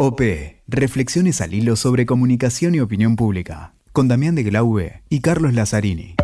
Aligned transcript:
OP, 0.00 0.20
Reflexiones 0.68 1.40
al 1.40 1.54
hilo 1.54 1.74
sobre 1.74 2.06
comunicación 2.06 2.72
y 2.72 2.78
opinión 2.78 3.16
pública, 3.16 3.72
con 3.90 4.06
Damián 4.06 4.36
de 4.36 4.44
Glaube 4.44 5.02
y 5.08 5.20
Carlos 5.20 5.54
Lazzarini. 5.54 6.14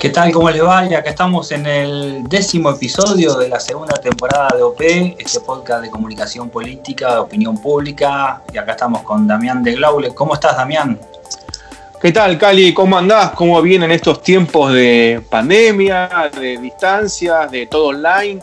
¿Qué 0.00 0.08
tal? 0.08 0.32
¿Cómo 0.32 0.48
les 0.48 0.64
va? 0.64 0.86
Y 0.86 0.94
acá 0.94 1.10
estamos 1.10 1.52
en 1.52 1.66
el 1.66 2.24
décimo 2.26 2.70
episodio 2.70 3.34
de 3.34 3.50
la 3.50 3.60
segunda 3.60 3.96
temporada 3.96 4.48
de 4.56 4.62
OP, 4.62 4.80
este 5.18 5.40
podcast 5.40 5.82
de 5.82 5.90
comunicación 5.90 6.48
política, 6.48 7.12
de 7.12 7.18
opinión 7.18 7.60
pública. 7.60 8.40
Y 8.50 8.56
acá 8.56 8.72
estamos 8.72 9.02
con 9.02 9.26
Damián 9.26 9.62
de 9.62 9.74
Glaube. 9.74 10.14
¿Cómo 10.14 10.32
estás, 10.32 10.56
Damián? 10.56 10.98
¿Qué 12.00 12.12
tal, 12.12 12.38
Cali? 12.38 12.72
¿Cómo 12.72 12.96
andás? 12.96 13.32
¿Cómo 13.32 13.60
vienen 13.60 13.90
estos 13.90 14.22
tiempos 14.22 14.72
de 14.72 15.22
pandemia, 15.28 16.30
de 16.34 16.56
distancias, 16.56 17.50
de 17.50 17.66
todo 17.66 17.88
online? 17.88 18.40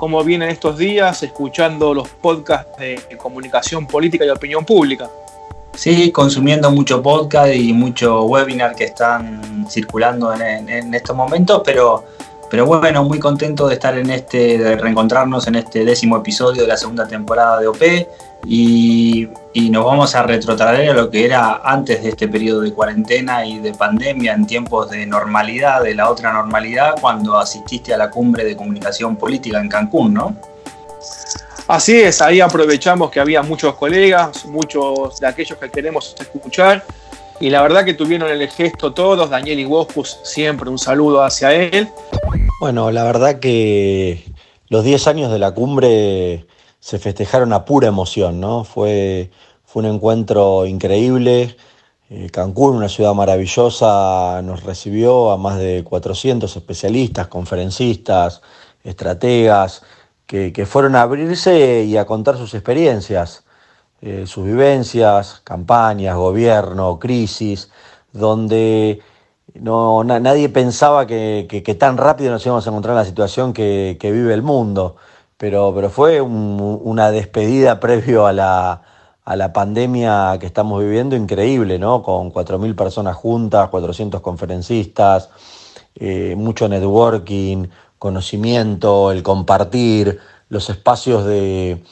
¿Cómo 0.00 0.24
vienen 0.24 0.48
estos 0.48 0.78
días 0.78 1.22
escuchando 1.22 1.92
los 1.92 2.08
podcasts 2.08 2.78
de 2.78 3.18
comunicación 3.18 3.86
política 3.86 4.24
y 4.24 4.30
opinión 4.30 4.64
pública? 4.64 5.10
Sí, 5.74 6.10
consumiendo 6.10 6.70
mucho 6.70 7.02
podcast 7.02 7.54
y 7.54 7.74
mucho 7.74 8.22
webinar 8.22 8.74
que 8.74 8.84
están 8.84 9.66
circulando 9.68 10.32
en, 10.32 10.94
estos 10.94 11.14
momentos, 11.14 11.60
pero, 11.62 12.02
pero 12.50 12.66
bueno, 12.66 13.04
muy 13.04 13.20
contento 13.20 13.68
de 13.68 13.74
estar 13.74 13.96
en 13.96 14.10
este, 14.10 14.58
de 14.58 14.76
reencontrarnos 14.76 15.46
en 15.46 15.54
este 15.54 15.84
décimo 15.84 16.16
episodio 16.16 16.62
de 16.62 16.68
la 16.68 16.76
segunda 16.76 17.06
temporada 17.06 17.60
de 17.60 17.68
OP 17.68 17.82
y, 18.46 19.28
nos 19.70 19.84
vamos 19.84 20.14
a 20.16 20.24
retrotraer 20.24 20.90
a 20.90 20.94
lo 20.94 21.10
que 21.10 21.24
era 21.24 21.60
antes 21.62 22.02
de 22.02 22.08
este 22.08 22.26
periodo 22.26 22.62
de 22.62 22.72
cuarentena 22.72 23.46
y 23.46 23.60
de 23.60 23.72
pandemia, 23.72 24.32
en 24.32 24.46
tiempos 24.46 24.90
de 24.90 25.06
normalidad, 25.06 25.82
de 25.82 25.94
la 25.94 26.10
otra 26.10 26.32
normalidad, 26.32 26.94
cuando 27.00 27.38
asististe 27.38 27.94
a 27.94 27.96
la 27.96 28.10
cumbre 28.10 28.44
de 28.44 28.56
comunicación 28.56 29.16
política 29.16 29.60
en 29.60 29.68
Cancún, 29.68 30.14
¿no? 30.14 30.36
Así 31.68 32.00
es, 32.00 32.20
ahí 32.20 32.40
aprovechamos 32.40 33.10
que 33.12 33.20
había 33.20 33.42
muchos 33.42 33.74
colegas, 33.76 34.44
muchos 34.46 35.20
de 35.20 35.26
aquellos 35.28 35.56
que 35.56 35.70
queremos 35.70 36.16
escuchar, 36.18 36.82
y 37.40 37.50
la 37.50 37.62
verdad 37.62 37.84
que 37.84 37.94
tuvieron 37.94 38.30
el 38.30 38.48
gesto 38.48 38.92
todos, 38.92 39.30
Daniel 39.30 39.58
y 39.58 39.64
Boscus, 39.64 40.18
siempre 40.22 40.70
un 40.70 40.78
saludo 40.78 41.22
hacia 41.22 41.52
él. 41.54 41.88
Bueno, 42.60 42.90
la 42.90 43.04
verdad 43.04 43.40
que 43.40 44.24
los 44.68 44.84
10 44.84 45.06
años 45.08 45.32
de 45.32 45.38
la 45.38 45.52
cumbre 45.52 46.46
se 46.78 46.98
festejaron 46.98 47.52
a 47.52 47.64
pura 47.64 47.88
emoción, 47.88 48.40
¿no? 48.40 48.64
Fue, 48.64 49.30
fue 49.64 49.82
un 49.82 49.94
encuentro 49.94 50.66
increíble. 50.66 51.56
Eh, 52.10 52.28
Cancún, 52.30 52.76
una 52.76 52.88
ciudad 52.88 53.14
maravillosa, 53.14 54.42
nos 54.42 54.62
recibió 54.64 55.30
a 55.30 55.36
más 55.36 55.58
de 55.58 55.84
400 55.84 56.54
especialistas, 56.56 57.28
conferencistas, 57.28 58.42
estrategas, 58.84 59.82
que, 60.26 60.66
fueron 60.66 60.94
a 60.94 61.02
abrirse 61.02 61.84
y 61.84 61.96
a 61.96 62.06
contar 62.06 62.36
sus 62.36 62.54
experiencias, 62.54 63.44
eh, 64.02 64.24
sus 64.26 64.46
vivencias, 64.46 65.42
campañas, 65.44 66.16
gobierno, 66.16 66.98
crisis, 66.98 67.70
donde 68.12 69.00
no, 69.54 70.04
nadie 70.04 70.48
pensaba 70.48 71.06
que, 71.06 71.76
tan 71.78 71.96
rápido 71.96 72.30
nos 72.30 72.44
íbamos 72.46 72.66
a 72.66 72.70
encontrar 72.70 72.92
en 72.94 72.98
la 72.98 73.04
situación 73.04 73.52
que, 73.52 73.98
vive 74.00 74.32
el 74.32 74.42
mundo, 74.42 74.96
pero, 75.36 75.72
pero 75.74 75.90
fue 75.90 76.20
una 76.20 77.10
despedida 77.10 77.80
previo 77.80 78.26
a 78.26 78.32
la, 78.32 78.82
a 79.24 79.36
la 79.36 79.52
pandemia 79.52 80.36
que 80.40 80.46
estamos 80.46 80.80
viviendo 80.82 81.14
increíble, 81.16 81.78
¿no? 81.78 82.02
Con 82.02 82.32
4.000 82.32 82.74
personas 82.74 83.16
juntas, 83.16 83.68
400 83.68 84.20
conferencistas, 84.20 85.28
eh, 85.94 86.34
mucho 86.36 86.68
networking, 86.68 87.68
conocimiento, 87.98 89.12
el 89.12 89.22
compartir, 89.22 90.18
los 90.48 90.70
espacios 90.70 91.24
de, 91.26 91.82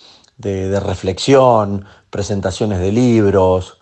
reflexión, 0.41 1.85
presentaciones 2.11 2.79
de 2.81 2.93
libros. 2.93 3.79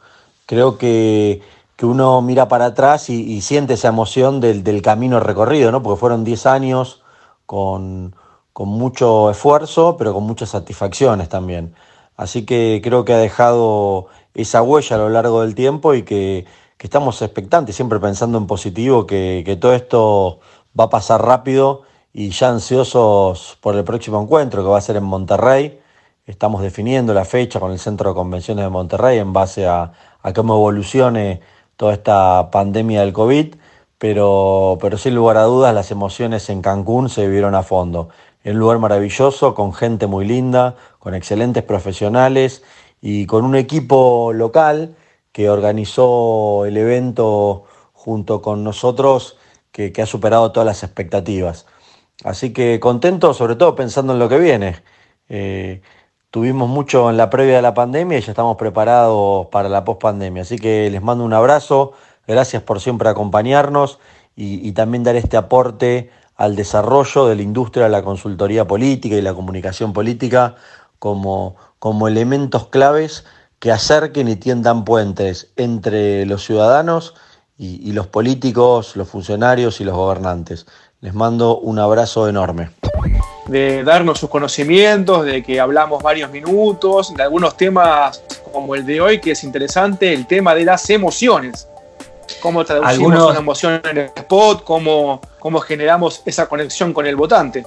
Creo 0.47 0.79
que, 0.79 1.43
uno 1.83 2.23
mira 2.23 2.49
para 2.49 2.67
atrás 2.67 3.11
y, 3.11 3.41
siente 3.43 3.75
esa 3.75 3.89
emoción 3.89 4.41
del, 4.41 4.83
camino 4.83 5.21
recorrido, 5.21 5.71
¿no? 5.73 5.83
porque 5.83 6.01
fueron 6.01 6.25
10 6.25 6.47
años 6.47 7.03
con, 7.47 8.15
mucho 8.59 9.31
esfuerzo, 9.31 9.97
pero 9.99 10.15
con 10.15 10.25
muchas 10.25 10.51
satisfacciones 10.51 11.29
también. 11.29 11.75
Así 12.17 12.47
que 12.47 12.81
creo 12.83 13.05
que 13.05 13.13
ha 13.13 13.19
dejado 13.19 14.07
esa 14.35 14.63
huella 14.63 14.97
a 14.97 14.99
lo 14.99 15.11
largo 15.11 15.43
del 15.43 15.55
tiempo 15.55 15.95
y 15.95 16.03
que, 16.03 16.47
estamos 16.79 17.21
expectantes, 17.21 17.75
siempre 17.75 17.99
pensando 17.99 18.39
en 18.39 18.47
positivo, 18.47 19.07
que, 19.07 19.43
que 19.45 19.57
todo 19.57 19.75
esto 19.75 20.39
va 20.79 20.85
a 20.85 20.91
pasar 20.91 21.25
rápido 21.25 21.83
y 22.13 22.31
ya 22.31 22.49
ansiosos 22.49 23.59
por 23.61 23.75
el 23.77 23.85
próximo 23.85 24.23
encuentro 24.23 24.63
que 24.63 24.69
va 24.69 24.79
a 24.79 24.81
ser 24.81 24.97
en 24.97 25.05
Monterrey. 25.05 25.81
Estamos 26.27 26.61
definiendo 26.61 27.15
la 27.15 27.25
fecha 27.25 27.61
con 27.61 27.71
el 27.71 27.79
Centro 27.79 28.11
de 28.11 28.17
Convenciones 28.17 28.65
de 28.65 28.69
Monterrey 28.69 29.21
en 29.21 29.33
base 29.33 29.69
a, 29.69 29.93
cómo 30.35 30.57
evolucione 30.57 31.41
toda 31.77 31.93
esta 31.93 32.51
pandemia 32.51 33.03
del 33.03 33.13
COVID, 33.13 33.55
pero, 33.97 34.77
pero 34.81 34.99
sin 34.99 35.15
lugar 35.15 35.37
a 35.37 35.45
dudas 35.45 35.73
las 35.73 35.93
emociones 35.93 36.51
en 36.51 36.63
Cancún 36.63 37.11
se 37.11 37.29
vivieron 37.29 37.55
a 37.55 37.63
fondo. 37.63 38.09
Un 38.45 38.59
lugar 38.59 38.81
maravilloso, 38.81 39.55
con 39.55 39.73
gente 39.73 40.09
muy 40.09 40.27
linda, 40.27 40.75
con 40.99 41.15
excelentes 41.15 41.63
profesionales 41.63 42.65
y 43.01 43.27
con 43.27 43.45
un 43.45 43.55
equipo 43.55 44.33
local 44.33 44.97
que 45.31 45.49
organizó 45.49 46.65
el 46.67 46.77
evento 46.77 47.67
junto 47.93 48.43
con 48.43 48.65
nosotros 48.65 49.39
que 49.71 49.93
ha 50.03 50.07
superado 50.07 50.51
todas 50.51 50.67
las 50.67 50.83
expectativas. 50.83 51.67
Así 52.25 52.53
que 52.53 52.81
contento, 52.81 53.33
sobre 53.33 53.55
todo 53.55 53.77
pensando 53.77 54.13
en 54.13 54.19
lo 54.19 54.29
que 54.29 54.39
viene. 54.39 54.83
Eh, 55.29 55.83
tuvimos 56.31 56.69
mucho 56.69 57.11
en 57.11 57.17
la 57.17 57.31
previa 57.31 57.57
de 57.57 57.63
la 57.63 57.75
pandemia 57.75 58.19
y 58.19 58.21
ya 58.21 58.33
estamos 58.33 58.57
preparados 58.57 59.47
para 59.47 59.69
la 59.69 59.85
pospandemia. 59.85 60.43
Así 60.43 60.59
que 60.59 60.91
les 60.91 61.03
mando 61.03 61.25
un 61.25 61.33
abrazo, 61.33 61.93
gracias 62.27 62.63
por 62.63 62.81
siempre 62.81 63.09
acompañarnos 63.09 63.99
y, 64.35 64.73
también 64.73 65.03
dar 65.03 65.17
este 65.17 65.39
aporte 65.39 66.11
al 66.37 66.57
desarrollo 66.57 67.27
de 67.27 67.37
la 67.37 67.43
industria 67.43 67.85
de 67.85 67.91
la 67.91 68.03
consultoría 68.03 68.67
política 68.67 69.17
y 69.17 69.23
la 69.23 69.33
comunicación 69.33 69.95
política 69.95 70.57
como, 70.99 71.57
como 71.79 72.07
elementos 72.07 72.67
claves 72.69 73.25
que 73.59 73.73
acerquen 73.73 74.29
y 74.29 74.37
tiendan 74.37 74.85
puentes 74.85 75.53
entre 75.57 76.27
los 76.27 76.45
ciudadanos 76.45 77.15
y 77.59 77.93
los 77.93 78.07
políticos, 78.07 78.97
los 78.97 79.09
funcionarios 79.09 79.81
y 79.81 79.85
los 79.85 79.97
gobernantes. 79.97 80.67
Les 81.01 81.15
mando 81.15 81.59
un 81.59 81.79
abrazo 81.79 82.29
enorme. 82.29 82.71
De 83.47 83.85
darnos 83.85 84.19
sus 84.19 84.29
conocimientos, 84.29 85.25
de 85.25 85.43
que 85.43 85.61
hablamos 85.61 86.03
varios 86.03 86.31
minutos, 86.31 87.15
de 87.15 87.23
algunos 87.23 87.57
temas 87.57 88.23
como 88.53 88.75
el 88.75 88.85
de 88.85 89.01
hoy, 89.01 89.21
que 89.21 89.33
es 89.33 89.45
interesante, 89.45 90.13
el 90.13 90.27
tema 90.27 90.55
de 90.55 90.65
las 90.65 90.89
emociones. 90.91 91.69
Cómo 92.41 92.65
traducimos 92.65 93.31
una 93.31 93.39
emoción 93.39 93.81
en 93.89 93.99
el 93.99 94.11
spot, 94.17 94.65
cómo, 94.65 95.21
cómo 95.39 95.61
generamos 95.61 96.23
esa 96.25 96.47
conexión 96.49 96.93
con 96.93 97.07
el 97.07 97.15
votante. 97.15 97.65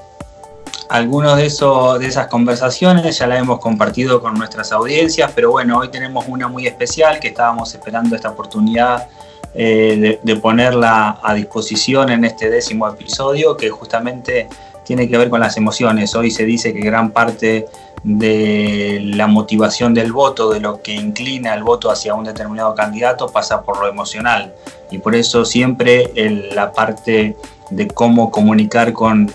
Algunos 0.90 1.38
de, 1.38 1.46
eso, 1.46 2.00
de 2.00 2.08
esas 2.08 2.28
conversaciones 2.28 3.20
ya 3.20 3.28
las 3.28 3.40
hemos 3.40 3.60
compartido 3.60 4.20
con 4.20 4.34
nuestras 4.34 4.72
audiencias, 4.72 5.32
pero 5.36 5.52
bueno, 5.52 5.78
hoy 5.78 5.90
tenemos 5.90 6.26
una 6.28 6.48
muy 6.48 6.66
especial 6.66 7.20
que 7.20 7.28
estábamos 7.28 7.74
esperando 7.76 8.16
esta 8.16 8.32
oportunidad 8.32 9.08
eh, 9.54 10.20
de, 10.22 10.36
ponerla 10.38 11.20
a 11.24 11.34
disposición 11.34 12.10
en 12.10 12.26
este 12.26 12.50
décimo 12.50 12.88
episodio 12.88 13.58
que 13.58 13.70
justamente 13.70 14.48
tiene 14.90 15.08
que 15.08 15.20
ver 15.20 15.30
con 15.30 15.40
las 15.40 15.56
emociones. 15.56 16.16
Hoy 16.16 16.32
se 16.32 16.46
dice 16.46 16.74
que 16.74 16.80
gran 16.80 17.12
parte 17.12 17.68
de 18.02 19.00
la 19.04 19.28
motivación 19.28 19.94
del 19.94 20.12
voto, 20.12 20.50
de 20.50 20.60
lo 20.60 20.82
que 20.82 20.96
inclina 20.96 21.54
el 21.54 21.62
voto 21.62 21.92
hacia 21.92 22.16
un 22.16 22.24
determinado 22.24 22.74
candidato, 22.74 23.28
pasa 23.28 23.62
por 23.62 23.80
lo 23.80 23.88
emocional. 23.88 24.52
Y 24.90 24.98
por 24.98 25.14
eso 25.14 25.46
siempre 25.46 26.12
la 26.56 26.72
parte 26.72 27.38
de 27.70 27.88
cómo 27.88 28.32
comunicar 28.32 28.92
con, 28.92 29.32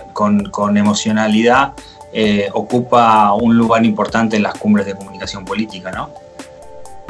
emocionalidad 0.76 1.74
eh, 2.12 2.48
ocupa 2.52 3.32
un 3.34 3.56
lugar 3.56 3.86
importante 3.86 4.34
en 4.34 4.42
las 4.42 4.54
cumbres 4.54 4.86
de 4.86 4.96
comunicación 4.96 5.44
política, 5.44 5.92
¿no? 5.92 6.10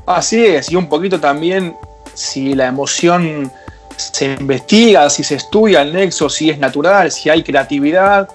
Así 0.04 0.44
es, 0.44 0.70
y 0.70 0.76
un 0.76 0.90
poquito 0.90 1.18
también 1.18 1.74
si 2.12 2.54
la 2.54 2.66
emoción 2.66 3.50
se 3.96 4.36
investiga, 4.38 5.08
si 5.10 5.22
se 5.22 5.36
estudia 5.36 5.82
el 5.82 5.92
nexo, 5.92 6.28
si 6.28 6.50
es 6.50 6.58
natural, 6.58 7.10
si 7.10 7.30
hay 7.30 7.42
creatividad, 7.42 8.28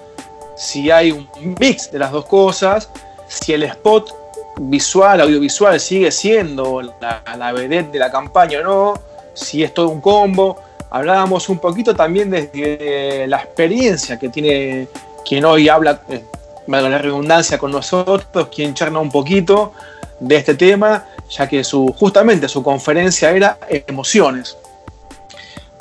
si 0.56 0.90
hay 0.90 1.12
un 1.12 1.28
mix 1.58 1.90
de 1.90 1.98
las 1.98 2.12
dos 2.12 2.26
cosas, 2.26 2.90
si 3.28 3.52
el 3.52 3.62
spot 3.64 4.14
visual, 4.58 5.20
audiovisual 5.20 5.78
sigue 5.80 6.10
siendo 6.10 6.82
la, 6.82 7.22
la 7.36 7.52
vedette 7.52 7.92
de 7.92 7.98
la 7.98 8.10
campaña 8.10 8.60
o 8.60 8.62
no, 8.62 8.94
si 9.34 9.62
es 9.62 9.72
todo 9.72 9.88
un 9.88 10.00
combo. 10.00 10.58
Hablábamos 10.90 11.48
un 11.48 11.58
poquito 11.58 11.94
también 11.94 12.30
desde 12.30 13.26
la 13.28 13.38
experiencia 13.38 14.18
que 14.18 14.28
tiene 14.28 14.88
quien 15.24 15.44
hoy 15.44 15.68
habla, 15.68 16.02
eh, 16.08 16.24
la 16.66 16.98
redundancia 16.98 17.58
con 17.58 17.70
nosotros, 17.70 18.48
quien 18.54 18.74
charla 18.74 18.98
un 18.98 19.10
poquito 19.10 19.72
de 20.18 20.36
este 20.36 20.54
tema 20.54 21.06
ya 21.30 21.48
que 21.48 21.62
su, 21.64 21.94
justamente 21.96 22.48
su 22.48 22.62
conferencia 22.62 23.30
era 23.30 23.58
emociones. 23.68 24.56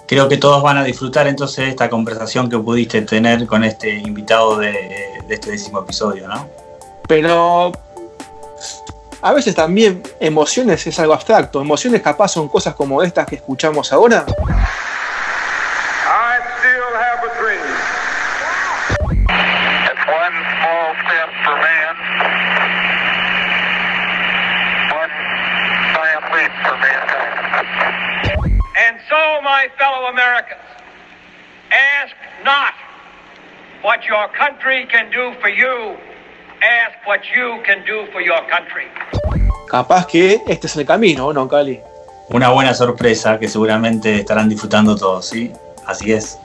Creo 0.09 0.27
que 0.27 0.37
todos 0.37 0.63
van 0.63 0.75
a 0.75 0.83
disfrutar 0.83 1.27
entonces 1.27 1.65
de 1.65 1.69
esta 1.69 1.87
conversación 1.87 2.49
que 2.49 2.57
pudiste 2.57 3.03
tener 3.03 3.45
con 3.45 3.63
este 3.63 3.93
invitado 3.93 4.57
de, 4.57 4.73
este 5.29 5.51
décimo 5.51 5.81
episodio, 5.81 6.27
¿no? 6.27 6.47
Pero 7.07 7.71
a 9.21 9.33
veces 9.33 9.53
también 9.53 10.01
emociones 10.19 10.87
es 10.87 10.99
algo 10.99 11.13
abstracto. 11.13 11.61
Emociones 11.61 12.01
capaz 12.01 12.29
son 12.29 12.47
cosas 12.47 12.73
como 12.73 13.03
estas 13.03 13.27
que 13.27 13.35
escuchamos 13.35 13.93
ahora. 13.93 14.25
Fellow 29.99 30.11
Americans, 30.11 30.61
ask 31.71 32.15
not 32.43 32.73
what 33.83 33.99
your 34.07 34.27
country 34.31 34.87
can 34.87 35.09
do 35.11 35.33
for 35.41 35.49
you, 35.49 35.97
ask 36.61 36.95
what 37.05 37.21
you 37.35 37.61
can 37.65 37.83
do 37.85 38.07
for 38.11 38.21
your 38.21 38.41
country. 38.49 38.87
Capaz 39.69 40.05
que 40.07 40.41
este 40.47 40.67
es 40.67 40.77
el 40.77 40.85
camino, 40.85 41.33
¿no, 41.33 41.47
Cali? 41.47 41.81
Una 42.29 42.49
buena 42.49 42.73
sorpresa 42.73 43.39
que 43.39 43.47
seguramente 43.47 44.19
estarán 44.19 44.47
disfrutando 44.47 44.95
todos, 44.95 45.27
¿sí? 45.27 45.51
Así 45.85 46.13
es. 46.13 46.39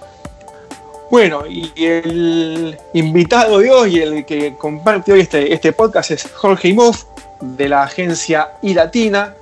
Bueno, 1.11 1.45
y 1.47 1.71
el 1.77 2.79
invitado 2.93 3.59
de 3.59 3.71
hoy, 3.71 3.99
el 4.01 4.25
que 4.25 4.57
comparte 4.57 5.13
hoy 5.13 5.21
este, 5.21 5.53
este 5.53 5.73
podcast 5.73 6.11
es 6.11 6.33
Jorge 6.33 6.69
Imhoff, 6.69 7.05
de 7.41 7.69
la 7.69 7.83
agencia 7.83 8.53
iLatina, 8.63 9.35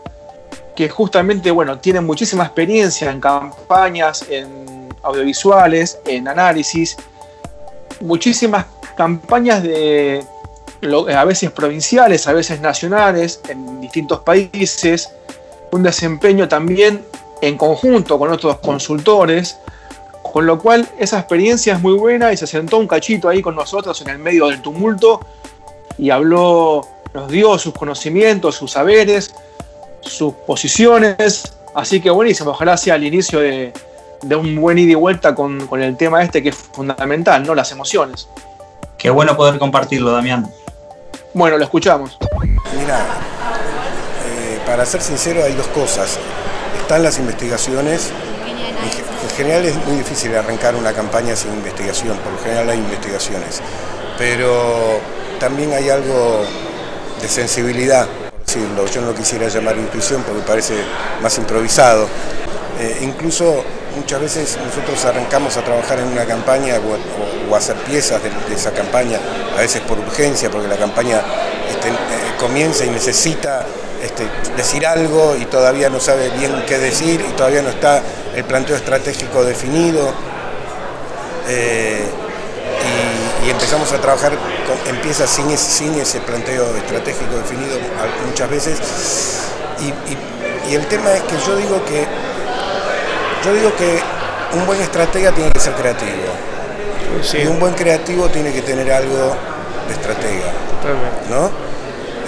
que 0.75 0.89
justamente, 0.89 1.51
bueno, 1.51 1.79
tiene 1.79 2.01
muchísima 2.01 2.45
experiencia 2.45 3.11
en 3.11 3.21
campañas, 3.21 4.25
en 4.29 4.89
audiovisuales, 5.03 5.99
en 6.07 6.29
análisis, 6.29 6.97
muchísimas 8.01 8.67
campañas 8.97 9.63
de 9.63 10.25
a 11.15 11.25
veces 11.25 11.51
provinciales, 11.53 12.27
a 12.27 12.33
veces 12.33 12.61
nacionales, 12.61 13.41
en 13.49 13.81
distintos 13.81 14.21
países, 14.21 15.11
un 15.71 15.83
desempeño 15.83 16.49
también 16.49 17.05
en 17.41 17.57
conjunto 17.57 18.19
con 18.19 18.31
otros 18.33 18.59
consultores, 18.59 19.59
con 20.23 20.47
lo 20.47 20.59
cual 20.59 20.89
esa 20.99 21.19
experiencia 21.19 21.75
es 21.75 21.81
muy 21.81 21.93
buena 21.93 22.33
y 22.33 22.37
se 22.37 22.47
sentó 22.47 22.79
un 22.79 22.89
cachito 22.89 23.29
ahí 23.29 23.43
con 23.43 23.55
nosotros 23.55 24.01
en 24.01 24.09
el 24.09 24.19
medio 24.19 24.49
del 24.49 24.61
tumulto 24.61 25.21
y 25.99 26.11
habló, 26.11 26.87
nos 27.15 27.29
dio 27.29 27.59
sus 27.59 27.75
conocimientos, 27.75 28.57
sus 28.57 28.73
saberes, 28.73 29.35
sus 30.03 30.35
posiciones, 30.47 31.43
así 31.75 32.01
que 32.01 32.11
buenísimo, 32.11 32.51
ojalá 32.51 32.77
sea 32.77 32.97
el 32.97 33.05
inicio 33.05 33.41
de, 33.41 33.73
un 34.37 34.57
buen 34.61 34.79
ida 34.79 34.93
y 34.93 34.95
vuelta 34.95 35.35
con, 35.35 35.67
con 35.67 35.83
el 35.83 35.97
tema 35.97 36.23
este 36.23 36.43
que 36.43 36.51
es 36.51 36.57
fundamental, 36.57 37.45
¿no? 37.45 37.55
Las 37.55 37.73
emociones. 37.73 38.29
Qué 38.99 39.11
bueno 39.11 39.37
poder 39.37 39.59
compartirlo, 39.59 40.13
Damián. 40.13 40.49
Bueno, 41.35 41.59
lo 41.59 41.65
escuchamos. 41.65 42.19
Mira, 42.79 43.01
eh, 44.27 44.61
para 44.67 44.87
ser 44.87 45.01
sincero 45.01 45.43
hay 45.43 45.55
dos 45.55 45.67
cosas. 45.69 46.19
Están 46.81 47.03
las 47.03 47.19
investigaciones. 47.19 48.11
En 49.23 49.37
general 49.37 49.65
es 49.65 49.75
muy 49.87 49.97
difícil 49.97 50.35
arrancar 50.37 50.77
una 50.77 50.93
campaña 50.93 51.35
sin 51.35 51.53
investigación, 51.53 52.17
por 52.19 52.33
lo 52.33 52.39
general 52.41 52.69
hay 52.69 52.79
investigaciones. 52.79 53.63
Pero 54.19 55.01
también 55.41 55.73
hay 55.73 55.89
algo 55.89 56.45
de 57.21 57.29
sensibilidad, 57.29 58.07
decirlo. 58.53 58.87
Yo 58.87 59.01
no 59.01 59.15
quisiera 59.15 59.49
llamar 59.49 59.77
intuición 59.77 60.23
porque 60.23 60.43
parece 60.43 60.75
más 61.23 61.37
improvisado. 61.39 62.07
Eh, 62.81 62.99
incluso 63.03 63.65
muchas 63.97 64.21
veces 64.21 64.59
nosotros 64.65 65.05
arrancamos 65.05 65.57
a 65.57 65.63
trabajar 65.63 65.99
en 65.99 66.09
una 66.09 66.25
campaña 66.25 66.75
o, 66.79 67.55
a 67.55 67.59
hacer 67.59 67.77
piezas 67.77 68.21
de, 68.23 68.55
esa 68.55 68.73
campaña, 68.73 69.19
a 69.57 69.61
veces 69.61 69.83
por 69.83 69.99
urgencia, 69.99 70.51
porque 70.51 70.69
la 70.69 70.77
campaña 70.77 71.23
este, 71.71 71.89
eh, 71.89 71.93
comienza 72.39 72.85
y 72.85 72.91
necesita 72.91 73.67
este, 74.03 74.27
decir 74.57 74.87
algo 74.87 75.37
y 75.37 75.45
todavía 75.47 75.89
no 75.89 76.01
sabe 76.01 76.31
bien 76.31 76.65
qué 76.67 76.79
decir 76.79 77.25
y 77.29 77.33
todavía 77.33 77.63
no 77.63 77.71
está 77.71 78.03
el 78.35 78.45
planteo 78.45 78.77
estratégico 78.77 79.45
definido. 79.45 80.13
Eh, 81.49 82.05
y, 83.47 83.51
empezamos 83.51 83.93
a 83.93 83.99
trabajar 83.99 84.33
en 84.89 84.97
piezas 85.01 85.31
sin 85.31 85.51
ese, 85.51 85.71
sin 85.71 85.95
ese 85.95 86.21
planteo 86.21 86.77
estratégico 86.77 87.37
definido 87.37 87.79
muchas 88.27 88.51
veces. 88.51 88.79
y 90.69 90.75
el 90.75 90.87
tema 90.87 91.13
es 91.13 91.23
que 91.23 91.37
yo 91.47 91.57
digo 91.57 91.85
que 91.85 92.07
yo 93.45 93.53
digo 93.53 93.75
que 93.77 94.01
un 94.55 94.67
buen 94.67 94.81
estratega 94.81 95.33
tiene 95.33 95.51
que 95.51 95.61
ser 95.61 95.75
creativo. 95.75 96.31
Y 97.35 97.47
un 97.47 97.59
buen 97.59 97.75
creativo 97.75 98.29
tiene 98.29 98.53
que 98.53 98.63
tener 98.63 98.91
algo 98.93 99.37
de 99.89 99.95
estratega. 99.95 100.53
¿no? 101.29 101.51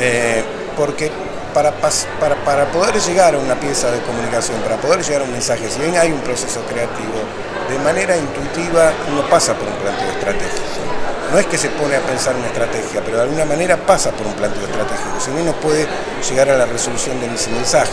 Eh, 0.00 0.42
porque 0.76 1.10
para, 1.54 1.72
para, 1.72 2.34
para, 2.44 2.66
poder 2.66 2.98
llegar 3.00 3.34
a 3.34 3.38
una 3.38 3.54
pieza 3.54 3.90
de 3.90 4.00
comunicación, 4.00 4.60
para 4.62 4.76
poder 4.76 5.02
llegar 5.02 5.22
a 5.22 5.24
un 5.24 5.32
mensaje, 5.32 5.70
si 5.70 5.80
bien 5.80 5.96
hay 5.96 6.10
un 6.10 6.20
proceso 6.20 6.60
creativo, 6.68 7.22
de 7.68 7.78
manera 7.78 8.16
intuitiva 8.16 8.92
uno 9.10 9.22
pasa 9.30 9.54
por 9.54 9.68
un 9.68 9.74
planteo 9.74 10.10
estratégico. 10.10 10.83
No 11.34 11.40
es 11.40 11.46
que 11.46 11.58
se 11.58 11.68
pone 11.70 11.96
a 11.96 12.00
pensar 12.00 12.36
una 12.36 12.46
estrategia, 12.46 13.02
pero 13.04 13.16
de 13.16 13.24
alguna 13.24 13.44
manera 13.44 13.76
pasa 13.76 14.12
por 14.12 14.24
un 14.24 14.34
planteo 14.34 14.62
estratégico, 14.62 15.18
si 15.18 15.32
no, 15.32 15.42
no 15.42 15.52
puede 15.54 15.84
llegar 16.30 16.48
a 16.48 16.56
la 16.56 16.64
resolución 16.64 17.18
de 17.18 17.26
ese 17.34 17.50
mensaje. 17.50 17.90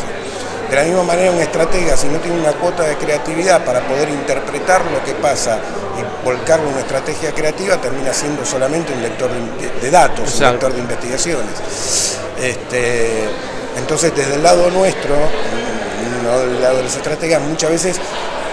De 0.69 0.75
la 0.75 0.83
misma 0.83 1.01
manera, 1.01 1.31
un 1.31 1.39
estratega, 1.39 1.97
si 1.97 2.05
no 2.05 2.19
tiene 2.19 2.39
una 2.39 2.51
cuota 2.51 2.83
de 2.83 2.97
creatividad 2.97 3.65
para 3.65 3.81
poder 3.87 4.09
interpretar 4.09 4.83
lo 4.91 5.03
que 5.03 5.13
pasa 5.13 5.57
y 5.97 6.23
volcarlo 6.23 6.67
en 6.67 6.73
una 6.73 6.81
estrategia 6.81 7.33
creativa, 7.33 7.77
termina 7.77 8.13
siendo 8.13 8.45
solamente 8.45 8.93
un 8.93 9.01
lector 9.01 9.31
de, 9.81 9.89
datos, 9.89 10.35
un 10.35 10.51
lector 10.51 10.73
de 10.73 10.79
investigaciones. 10.79 12.19
Este, 12.39 13.23
entonces, 13.75 14.15
desde 14.15 14.35
el 14.35 14.43
lado 14.43 14.69
nuestro, 14.69 15.15
no 16.23 16.39
del 16.41 16.61
lado 16.61 16.77
de 16.77 16.83
los 16.83 16.95
estrategas, 16.95 17.41
muchas 17.41 17.71
veces 17.71 17.97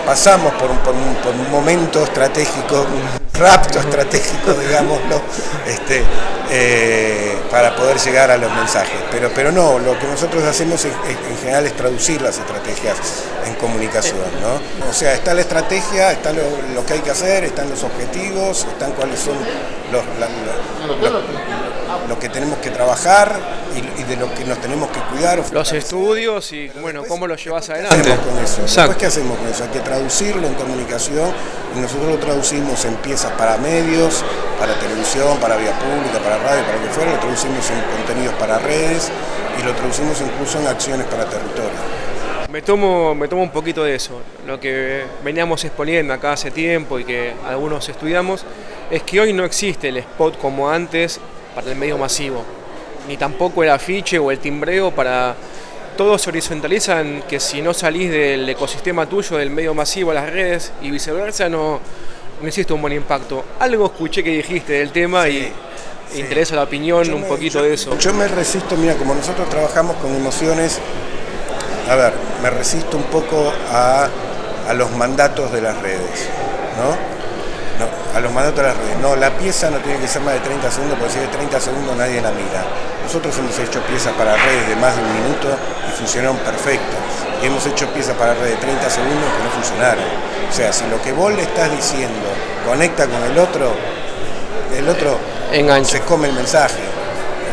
pasamos 0.06 0.50
por 0.54 0.70
un, 0.70 0.78
por 0.78 1.34
un 1.34 1.50
momento 1.50 2.02
estratégico, 2.04 2.86
rapto 3.38 3.78
estratégico, 3.78 4.52
digámoslo, 4.54 5.20
este, 5.66 6.02
eh, 6.50 7.38
para 7.50 7.74
poder 7.76 7.98
llegar 7.98 8.30
a 8.30 8.36
los 8.36 8.52
mensajes. 8.52 8.98
Pero, 9.10 9.30
pero 9.34 9.52
no, 9.52 9.78
lo 9.78 9.98
que 9.98 10.06
nosotros 10.06 10.44
hacemos 10.44 10.84
en 10.84 11.38
general 11.38 11.66
es 11.66 11.76
traducir 11.76 12.20
las 12.20 12.38
estrategias 12.38 12.96
en 13.46 13.54
comunicación. 13.54 14.18
¿no? 14.40 14.88
O 14.88 14.92
sea, 14.92 15.14
está 15.14 15.34
la 15.34 15.42
estrategia, 15.42 16.12
está 16.12 16.32
lo, 16.32 16.84
que 16.86 16.94
hay 16.94 17.00
que 17.00 17.10
hacer, 17.10 17.44
están 17.44 17.68
los 17.70 17.82
objetivos, 17.82 18.66
están 18.70 18.92
cuáles 18.92 19.20
son 19.20 19.36
los, 19.92 20.02
lo 22.08 22.18
que 22.18 22.28
tenemos 22.28 22.58
que 22.58 22.70
trabajar 22.70 23.38
y, 23.74 24.02
de 24.02 24.16
lo 24.16 24.32
que 24.34 24.44
nos 24.44 24.58
tenemos 24.60 24.88
que 24.90 25.00
cuidar. 25.00 25.42
Los 25.52 25.72
estudios 25.72 26.52
y 26.52 26.68
bueno, 26.80 27.02
cómo 27.04 27.26
lo 27.26 27.36
llevas 27.36 27.68
adelante. 27.70 28.16
con 28.16 28.42
eso? 28.42 28.62
Después, 28.62 28.96
¿qué 28.96 29.06
hacemos 29.06 29.38
con 29.38 29.48
eso? 29.48 29.64
Hay 29.64 29.70
que 29.70 29.80
traducirlo 29.80 30.46
en 30.46 30.54
comunicación 30.54 31.30
y 31.76 31.80
nosotros 31.80 32.08
lo 32.08 32.18
traducimos 32.18 32.84
en 32.84 32.94
piezas 32.96 33.32
para 33.32 33.56
medios, 33.58 34.24
para 34.58 34.74
televisión, 34.74 35.38
para 35.38 35.56
vía 35.56 35.72
pública, 35.78 36.18
para 36.22 36.38
radio, 36.38 36.64
para 36.64 36.78
lo 36.78 36.84
que 36.84 36.90
fuera, 36.90 37.12
lo 37.12 37.18
traducimos 37.18 37.70
en 37.70 37.96
contenidos 37.96 38.34
para 38.34 38.58
redes 38.58 39.10
y 39.58 39.62
lo 39.62 39.74
traducimos 39.74 40.20
incluso 40.20 40.58
en 40.60 40.66
acciones 40.66 41.06
para 41.06 41.24
territorio. 41.24 41.98
Me 42.50 42.62
tomo, 42.62 43.14
me 43.14 43.28
tomo 43.28 43.42
un 43.42 43.50
poquito 43.50 43.84
de 43.84 43.94
eso. 43.94 44.22
Lo 44.46 44.58
que 44.58 45.04
veníamos 45.22 45.64
exponiendo 45.64 46.14
acá 46.14 46.32
hace 46.32 46.50
tiempo 46.50 46.98
y 46.98 47.04
que 47.04 47.34
algunos 47.46 47.86
estudiamos 47.88 48.44
es 48.90 49.02
que 49.02 49.20
hoy 49.20 49.34
no 49.34 49.44
existe 49.44 49.90
el 49.90 49.98
spot 49.98 50.38
como 50.38 50.70
antes 50.70 51.20
para 51.58 51.72
el 51.72 51.76
medio 51.76 51.98
masivo, 51.98 52.44
ni 53.08 53.16
tampoco 53.16 53.64
el 53.64 53.70
afiche 53.70 54.16
o 54.16 54.30
el 54.30 54.38
timbreo 54.38 54.92
para... 54.92 55.34
Todos 55.96 56.22
se 56.22 56.30
horizontalizan 56.30 57.24
que 57.28 57.40
si 57.40 57.60
no 57.60 57.74
salís 57.74 58.12
del 58.12 58.48
ecosistema 58.48 59.06
tuyo, 59.06 59.36
del 59.38 59.50
medio 59.50 59.74
masivo 59.74 60.12
a 60.12 60.14
las 60.14 60.30
redes 60.30 60.70
y 60.80 60.92
viceversa, 60.92 61.48
no, 61.48 61.80
no 62.40 62.46
existe 62.46 62.72
un 62.72 62.80
buen 62.80 62.92
impacto. 62.92 63.44
Algo 63.58 63.86
escuché 63.86 64.22
que 64.22 64.30
dijiste 64.30 64.74
del 64.74 64.92
tema 64.92 65.28
y 65.28 65.52
interesa 66.14 66.54
la 66.54 66.62
opinión 66.62 67.12
un 67.12 67.24
poquito 67.24 67.60
de 67.60 67.74
eso. 67.74 67.98
Yo 67.98 68.14
me 68.14 68.28
resisto, 68.28 68.76
mira, 68.76 68.94
como 68.94 69.16
nosotros 69.16 69.48
trabajamos 69.48 69.96
con 69.96 70.14
emociones, 70.14 70.78
a 71.90 71.96
ver, 71.96 72.12
me 72.40 72.50
resisto 72.50 72.96
un 72.96 73.02
poco 73.10 73.52
a, 73.72 74.08
a 74.68 74.74
los 74.74 74.92
mandatos 74.92 75.50
de 75.52 75.60
las 75.60 75.76
redes, 75.82 76.28
¿no? 76.78 77.17
A 78.14 78.20
los 78.20 78.32
mandatos 78.32 78.58
de 78.58 78.68
las 78.68 78.76
redes. 78.76 78.96
No, 79.00 79.16
la 79.16 79.30
pieza 79.30 79.70
no 79.70 79.78
tiene 79.78 80.00
que 80.00 80.08
ser 80.08 80.22
más 80.22 80.34
de 80.34 80.40
30 80.40 80.70
segundos, 80.70 80.98
porque 80.98 81.14
si 81.14 81.18
es 81.20 81.26
de 81.30 81.36
30 81.36 81.60
segundos 81.60 81.96
nadie 81.96 82.20
la 82.20 82.30
mira. 82.30 82.64
Nosotros 83.02 83.36
hemos 83.38 83.58
hecho 83.58 83.80
piezas 83.82 84.12
para 84.14 84.34
redes 84.36 84.68
de 84.68 84.76
más 84.76 84.96
de 84.96 85.02
un 85.02 85.12
minuto 85.22 85.48
y 85.88 85.96
funcionaron 85.96 86.36
perfecto. 86.38 86.96
Y 87.42 87.46
hemos 87.46 87.64
hecho 87.66 87.86
piezas 87.88 88.16
para 88.16 88.34
redes 88.34 88.60
de 88.60 88.66
30 88.66 88.90
segundos 88.90 89.30
que 89.36 89.44
no 89.44 89.50
funcionaron. 89.50 90.04
O 90.48 90.52
sea, 90.52 90.72
si 90.72 90.86
lo 90.86 91.00
que 91.02 91.12
vos 91.12 91.32
le 91.32 91.42
estás 91.42 91.70
diciendo 91.70 92.28
conecta 92.66 93.06
con 93.06 93.22
el 93.22 93.38
otro, 93.38 93.72
el 94.76 94.88
otro 94.88 95.18
se 95.84 96.00
come 96.00 96.28
el 96.28 96.34
mensaje. 96.34 96.82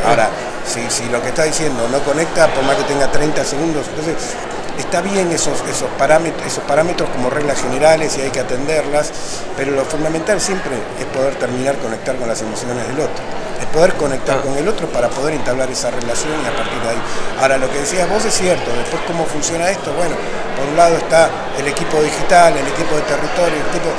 Ahora, 0.06 0.30
si, 0.66 0.82
si 0.90 1.08
lo 1.10 1.22
que 1.22 1.30
está 1.30 1.44
diciendo 1.44 1.88
no 1.90 2.00
conecta, 2.00 2.48
por 2.48 2.64
más 2.64 2.76
que 2.76 2.84
tenga 2.84 3.12
30 3.12 3.44
segundos, 3.44 3.88
entonces 3.88 4.36
está 4.78 5.02
bien 5.02 5.32
esos, 5.32 5.62
esos, 5.70 5.90
parámetros, 5.98 6.46
esos 6.46 6.64
parámetros 6.64 7.10
como 7.10 7.30
reglas 7.30 7.62
generales 7.62 8.18
y 8.18 8.22
hay 8.22 8.30
que 8.30 8.40
atenderlas, 8.40 9.12
pero 9.58 9.72
lo 9.72 9.86
fundamental 9.86 10.40
siempre 10.40 10.76
es 11.00 11.06
poder 11.06 11.36
terminar 11.36 11.78
conectar 11.78 12.16
con 12.16 12.28
las 12.28 12.42
emociones 12.42 12.88
del 12.88 13.00
otro, 13.00 13.24
es 13.60 13.66
poder 13.68 13.94
conectar 13.94 14.38
ah. 14.40 14.42
con 14.42 14.58
el 14.58 14.68
otro 14.68 14.88
para 14.88 15.10
poder 15.10 15.36
entablar 15.36 15.70
esa 15.70 15.92
relación 15.92 16.34
y 16.44 16.48
a 16.48 16.56
partir 16.56 16.82
de 16.82 16.90
ahí. 16.90 17.02
Ahora, 17.42 17.58
lo 17.58 17.70
que 17.70 17.80
decías 17.80 18.10
vos 18.10 18.24
es 18.26 18.34
cierto, 18.34 18.72
después 18.76 19.02
cómo 19.08 19.26
funciona 19.26 19.70
esto, 19.70 19.94
bueno, 19.94 20.16
por 20.56 20.66
un 20.68 20.78
lado 20.78 20.98
está 20.98 21.30
el 21.58 21.68
equipo 21.68 22.02
digital, 22.02 22.56
el 22.56 22.68
equipo 22.68 22.96
de 22.96 23.02
territorio, 23.04 23.56
el, 23.56 23.68
equipo, 23.70 23.90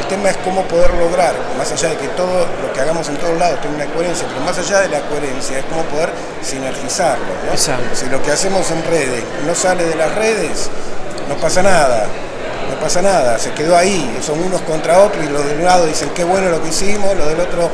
el 0.00 0.06
tema 0.08 0.30
es 0.30 0.36
cómo 0.38 0.62
poder 0.64 0.92
lograr, 0.94 1.34
más 1.56 1.72
allá 1.72 1.90
de 1.90 1.96
que 1.96 2.08
todo 2.08 2.46
lo 2.60 2.72
que 2.72 2.80
hagamos 2.80 3.08
en 3.08 3.16
todos 3.16 3.38
lados 3.38 3.60
tenga 3.60 3.76
una 3.76 3.86
coherencia, 3.86 4.26
pero 4.28 4.40
más 4.40 4.58
allá 4.58 4.80
de 4.80 4.88
la 4.88 5.00
coherencia 5.08 5.58
es 5.58 5.64
cómo 5.66 5.82
poder 5.84 6.10
sinergizarlo. 6.42 7.32
Si 7.94 8.06
lo 8.06 8.22
que 8.22 8.30
hacemos 8.30 8.70
en 8.70 8.84
redes 8.84 9.24
no 9.46 9.54
sale 9.54 9.84
de 9.84 9.94
las 9.96 10.14
redes, 10.14 10.21
no 11.28 11.36
pasa 11.36 11.62
nada. 11.62 12.06
No 12.70 12.78
pasa 12.78 13.02
nada, 13.02 13.38
se 13.38 13.50
quedó 13.50 13.76
ahí, 13.76 14.18
son 14.22 14.40
unos 14.40 14.62
contra 14.62 14.98
otros 15.00 15.24
y 15.24 15.28
los 15.28 15.44
de 15.46 15.56
un 15.56 15.64
lado 15.64 15.84
dicen 15.84 16.08
qué 16.14 16.24
bueno 16.24 16.48
lo 16.48 16.62
que 16.62 16.68
hicimos, 16.68 17.14
los 17.16 17.28
del 17.28 17.40
otro 17.40 17.68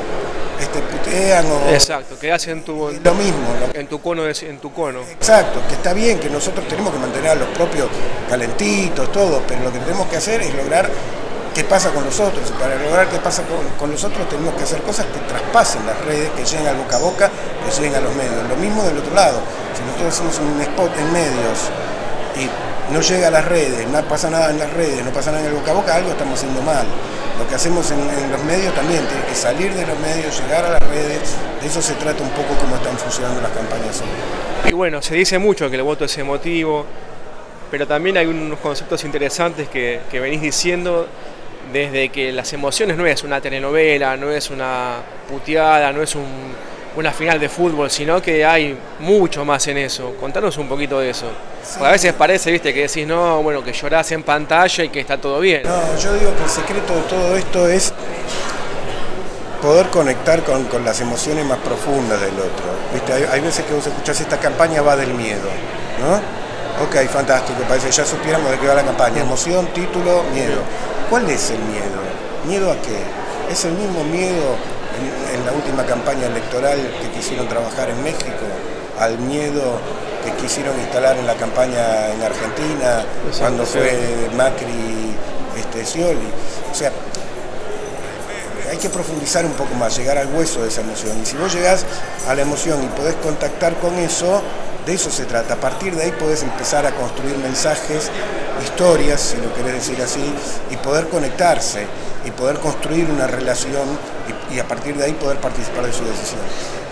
este, 0.61 0.81
putean 0.81 1.47
o... 1.47 1.71
Exacto, 1.71 2.19
que 2.19 2.33
hacen 2.33 2.65
tu, 2.65 2.91
lo 3.03 3.15
mismo. 3.15 3.47
En 3.75 3.87
tu 3.87 4.01
cono, 4.01 4.23
en 4.27 4.59
tu 4.59 4.73
cono. 4.73 5.01
Exacto, 5.03 5.61
que 5.69 5.75
está 5.75 5.93
bien, 5.93 6.19
que 6.19 6.29
nosotros 6.29 6.67
tenemos 6.67 6.93
que 6.93 6.99
mantener 6.99 7.31
a 7.31 7.35
los 7.37 7.49
propios 7.51 7.89
calentitos, 8.29 9.13
todo, 9.13 9.43
pero 9.47 9.63
lo 9.63 9.73
que 9.73 9.79
tenemos 9.79 10.09
que 10.09 10.17
hacer 10.17 10.43
es 10.43 10.55
lograr 10.55 10.91
qué 11.55 11.65
pasa 11.65 11.91
con 11.91 12.05
los 12.05 12.19
otros. 12.19 12.49
Y 12.49 12.61
para 12.61 12.75
lograr 12.77 13.09
qué 13.09 13.19
pasa 13.19 13.43
con, 13.45 13.69
con 13.79 13.91
los 13.91 14.03
otros 14.03 14.29
tenemos 14.29 14.55
que 14.55 14.65
hacer 14.65 14.83
cosas 14.83 15.07
que 15.07 15.21
traspasen 15.29 15.87
las 15.87 16.05
redes, 16.05 16.31
que 16.31 16.45
lleguen 16.45 16.67
al 16.67 16.77
boca 16.77 16.97
a 16.97 17.01
boca, 17.01 17.31
que 17.65 17.77
lleguen 17.77 17.95
a 17.95 18.01
los 18.01 18.15
medios. 18.17 18.49
Lo 18.49 18.57
mismo 18.57 18.83
del 18.83 18.99
otro 18.99 19.15
lado. 19.15 19.39
Si 19.77 19.83
nosotros 19.85 20.15
hacemos 20.15 20.39
un 20.41 20.61
spot 20.61 20.91
en 20.99 21.13
medios 21.13 21.71
y 22.39 22.93
no 22.93 23.01
llega 23.01 23.29
a 23.29 23.31
las 23.31 23.45
redes, 23.45 23.87
no 23.89 24.03
pasa 24.03 24.31
nada 24.31 24.51
en 24.51 24.59
las 24.59 24.73
redes, 24.73 25.05
no 25.05 25.11
pasa 25.13 25.31
nada 25.31 25.45
en 25.45 25.51
el 25.51 25.55
boca 25.55 25.73
a 25.73 25.75
boca, 25.75 25.95
algo 25.97 26.11
estamos 26.11 26.39
haciendo 26.39 26.63
mal. 26.63 26.87
Lo 27.39 27.47
que 27.47 27.55
hacemos 27.55 27.91
en, 27.91 27.99
los 28.31 28.43
medios 28.45 28.75
también 28.75 29.05
tiene 29.07 29.25
que 29.27 29.35
salir 29.35 29.73
de 29.73 29.87
los 29.87 29.99
medios, 30.01 30.41
llegar 30.41 30.65
a 30.65 30.71
las 30.71 30.83
redes, 30.89 31.35
de 31.61 31.67
eso 31.67 31.83
se 31.83 31.95
trata 31.95 32.23
un 32.23 32.31
poco 32.31 32.55
como 32.61 32.77
están 32.77 32.97
funcionando 32.97 33.41
las 33.41 33.51
campañas 33.53 34.01
hoy. 34.01 34.71
Y 34.71 34.75
bueno, 34.75 35.03
se 35.03 35.15
dice 35.15 35.39
mucho 35.39 35.71
que 35.71 35.77
el 35.77 35.83
voto 35.83 36.05
es 36.05 36.19
emotivo, 36.19 36.85
pero 37.71 37.87
también 37.87 38.17
hay 38.17 38.27
unos 38.27 38.59
conceptos 38.59 39.05
interesantes 39.05 39.69
que, 39.69 40.01
que 40.11 40.21
venís 40.21 40.41
diciendo 40.41 41.07
desde 41.73 42.09
que 42.09 42.33
las 42.33 42.53
emociones 42.53 42.97
no 42.97 43.07
es 43.07 43.23
una 43.23 43.41
telenovela, 43.41 44.17
no 44.17 44.31
es 44.31 44.51
una 44.51 44.97
puteada, 45.29 45.93
no 45.93 46.03
es 46.03 46.15
una 46.99 47.13
final 47.13 47.39
de 47.39 47.49
fútbol, 47.49 47.89
sino 47.89 48.21
que 48.21 48.45
hay 48.45 48.77
mucho 48.99 49.45
más 49.45 49.65
en 49.69 49.79
eso. 49.79 50.15
Contanos 50.19 50.59
un 50.59 50.69
poquito 50.69 50.99
de 50.99 51.11
eso. 51.11 51.27
a 51.81 51.91
veces 51.93 52.13
parece, 52.13 52.51
viste, 52.51 52.75
que 52.75 52.83
decís, 52.83 53.07
no, 53.07 53.41
bueno, 53.41 53.63
que 53.63 53.73
llorás 53.73 54.11
en 54.11 54.25
pantalla 54.25 54.83
y 54.83 54.89
que 54.89 54.99
está 54.99 55.17
todo 55.17 55.39
bien. 55.39 55.63
No, 55.63 55.97
yo 55.97 56.15
digo 56.15 56.35
que 56.37 56.43
el 56.43 56.51
secreto 56.51 56.97
de 56.97 57.03
todo 57.03 57.37
esto 57.37 57.69
es 57.69 57.93
poder 59.63 59.87
conectar 59.91 60.43
con, 60.43 60.67
las 60.85 61.01
emociones 61.01 61.47
más 61.47 61.59
profundas 61.59 62.21
del 62.21 62.35
otro. 62.35 62.67
¿Viste? 62.93 63.13
Hay, 63.13 63.41
veces 63.43 63.65
que 63.65 63.75
vos 63.75 63.87
escuchás 63.87 64.21
esta 64.21 64.39
campaña 64.39 64.83
va 64.83 64.97
del 64.97 65.15
miedo, 65.15 65.49
¿no? 66.01 66.17
Ok, 66.85 67.09
fantástico, 67.09 67.61
parece 67.69 67.93
ya 67.93 68.05
supiéramos 68.05 68.51
de 68.51 68.59
qué 68.59 68.67
va 68.67 68.75
la 68.75 68.85
campaña. 68.85 69.21
Emoción, 69.21 69.69
título, 69.69 70.25
miedo. 70.35 70.63
¿Cuál 71.09 71.31
es 71.31 71.51
el 71.51 71.59
miedo? 71.61 72.01
¿Miedo 72.45 72.73
a 72.73 72.77
qué? 72.83 73.53
¿Es 73.53 73.65
el 73.65 73.73
mismo 73.73 74.03
miedo 74.03 74.57
en, 75.35 75.47
la 75.47 75.53
última 75.53 75.85
campaña 75.85 76.27
electoral 76.27 76.79
que 77.01 77.11
quisieron 77.11 77.49
trabajar 77.49 77.91
en 77.91 78.03
México? 78.03 78.45
¿Al 78.99 79.19
miedo 79.19 79.79
que 80.25 80.33
quisieron 80.43 80.79
instalar 80.81 81.17
en 81.17 81.27
la 81.27 81.35
campaña 81.35 82.13
en 82.13 82.23
Argentina 82.23 83.05
cuando 83.39 83.65
fue 83.65 84.29
Macri 84.37 85.15
este, 85.57 85.85
Scioli? 85.85 86.29
O 86.71 86.75
sea, 86.75 86.93
hay 88.71 88.77
que 88.77 88.91
profundizar 88.91 89.45
un 89.45 89.53
poco 89.53 89.75
más, 89.75 89.97
llegar 89.97 90.19
al 90.19 90.33
hueso 90.35 90.63
de 90.63 90.69
esa 90.69 90.83
emoción. 90.83 91.19
Y 91.23 91.27
si 91.27 91.37
vos 91.37 91.53
llegás 91.53 91.85
a 92.29 92.35
la 92.35 92.43
emoción 92.43 92.83
y 92.83 92.87
podés 92.89 93.15
contactar 93.17 93.75
con 93.77 93.95
eso, 93.95 94.43
de 94.85 94.95
eso 94.95 95.11
se 95.11 95.25
trata. 95.25 95.55
A 95.55 95.57
partir 95.57 95.95
de 95.95 96.05
ahí 96.05 96.13
podés 96.13 96.43
empezar 96.43 96.87
a 96.87 96.93
construir 96.93 97.37
mensajes, 97.39 98.11
historias, 98.63 99.21
si 99.21 99.37
lo 99.37 99.55
querés 99.55 99.75
decir 99.75 100.01
así, 100.03 100.35
y 100.71 100.77
poder 100.77 101.09
conectarse 101.09 101.87
y 102.25 102.31
poder 102.31 102.59
construir 102.59 103.11
una 103.11 103.27
relación 103.27 103.87
y, 104.29 104.33
a 104.59 104.65
partir 104.65 104.97
de 104.97 105.05
ahí 105.05 105.13
poder 105.13 105.39
participar 105.39 105.85
de 105.85 105.93
su 105.93 106.05
decisión. 106.05 106.41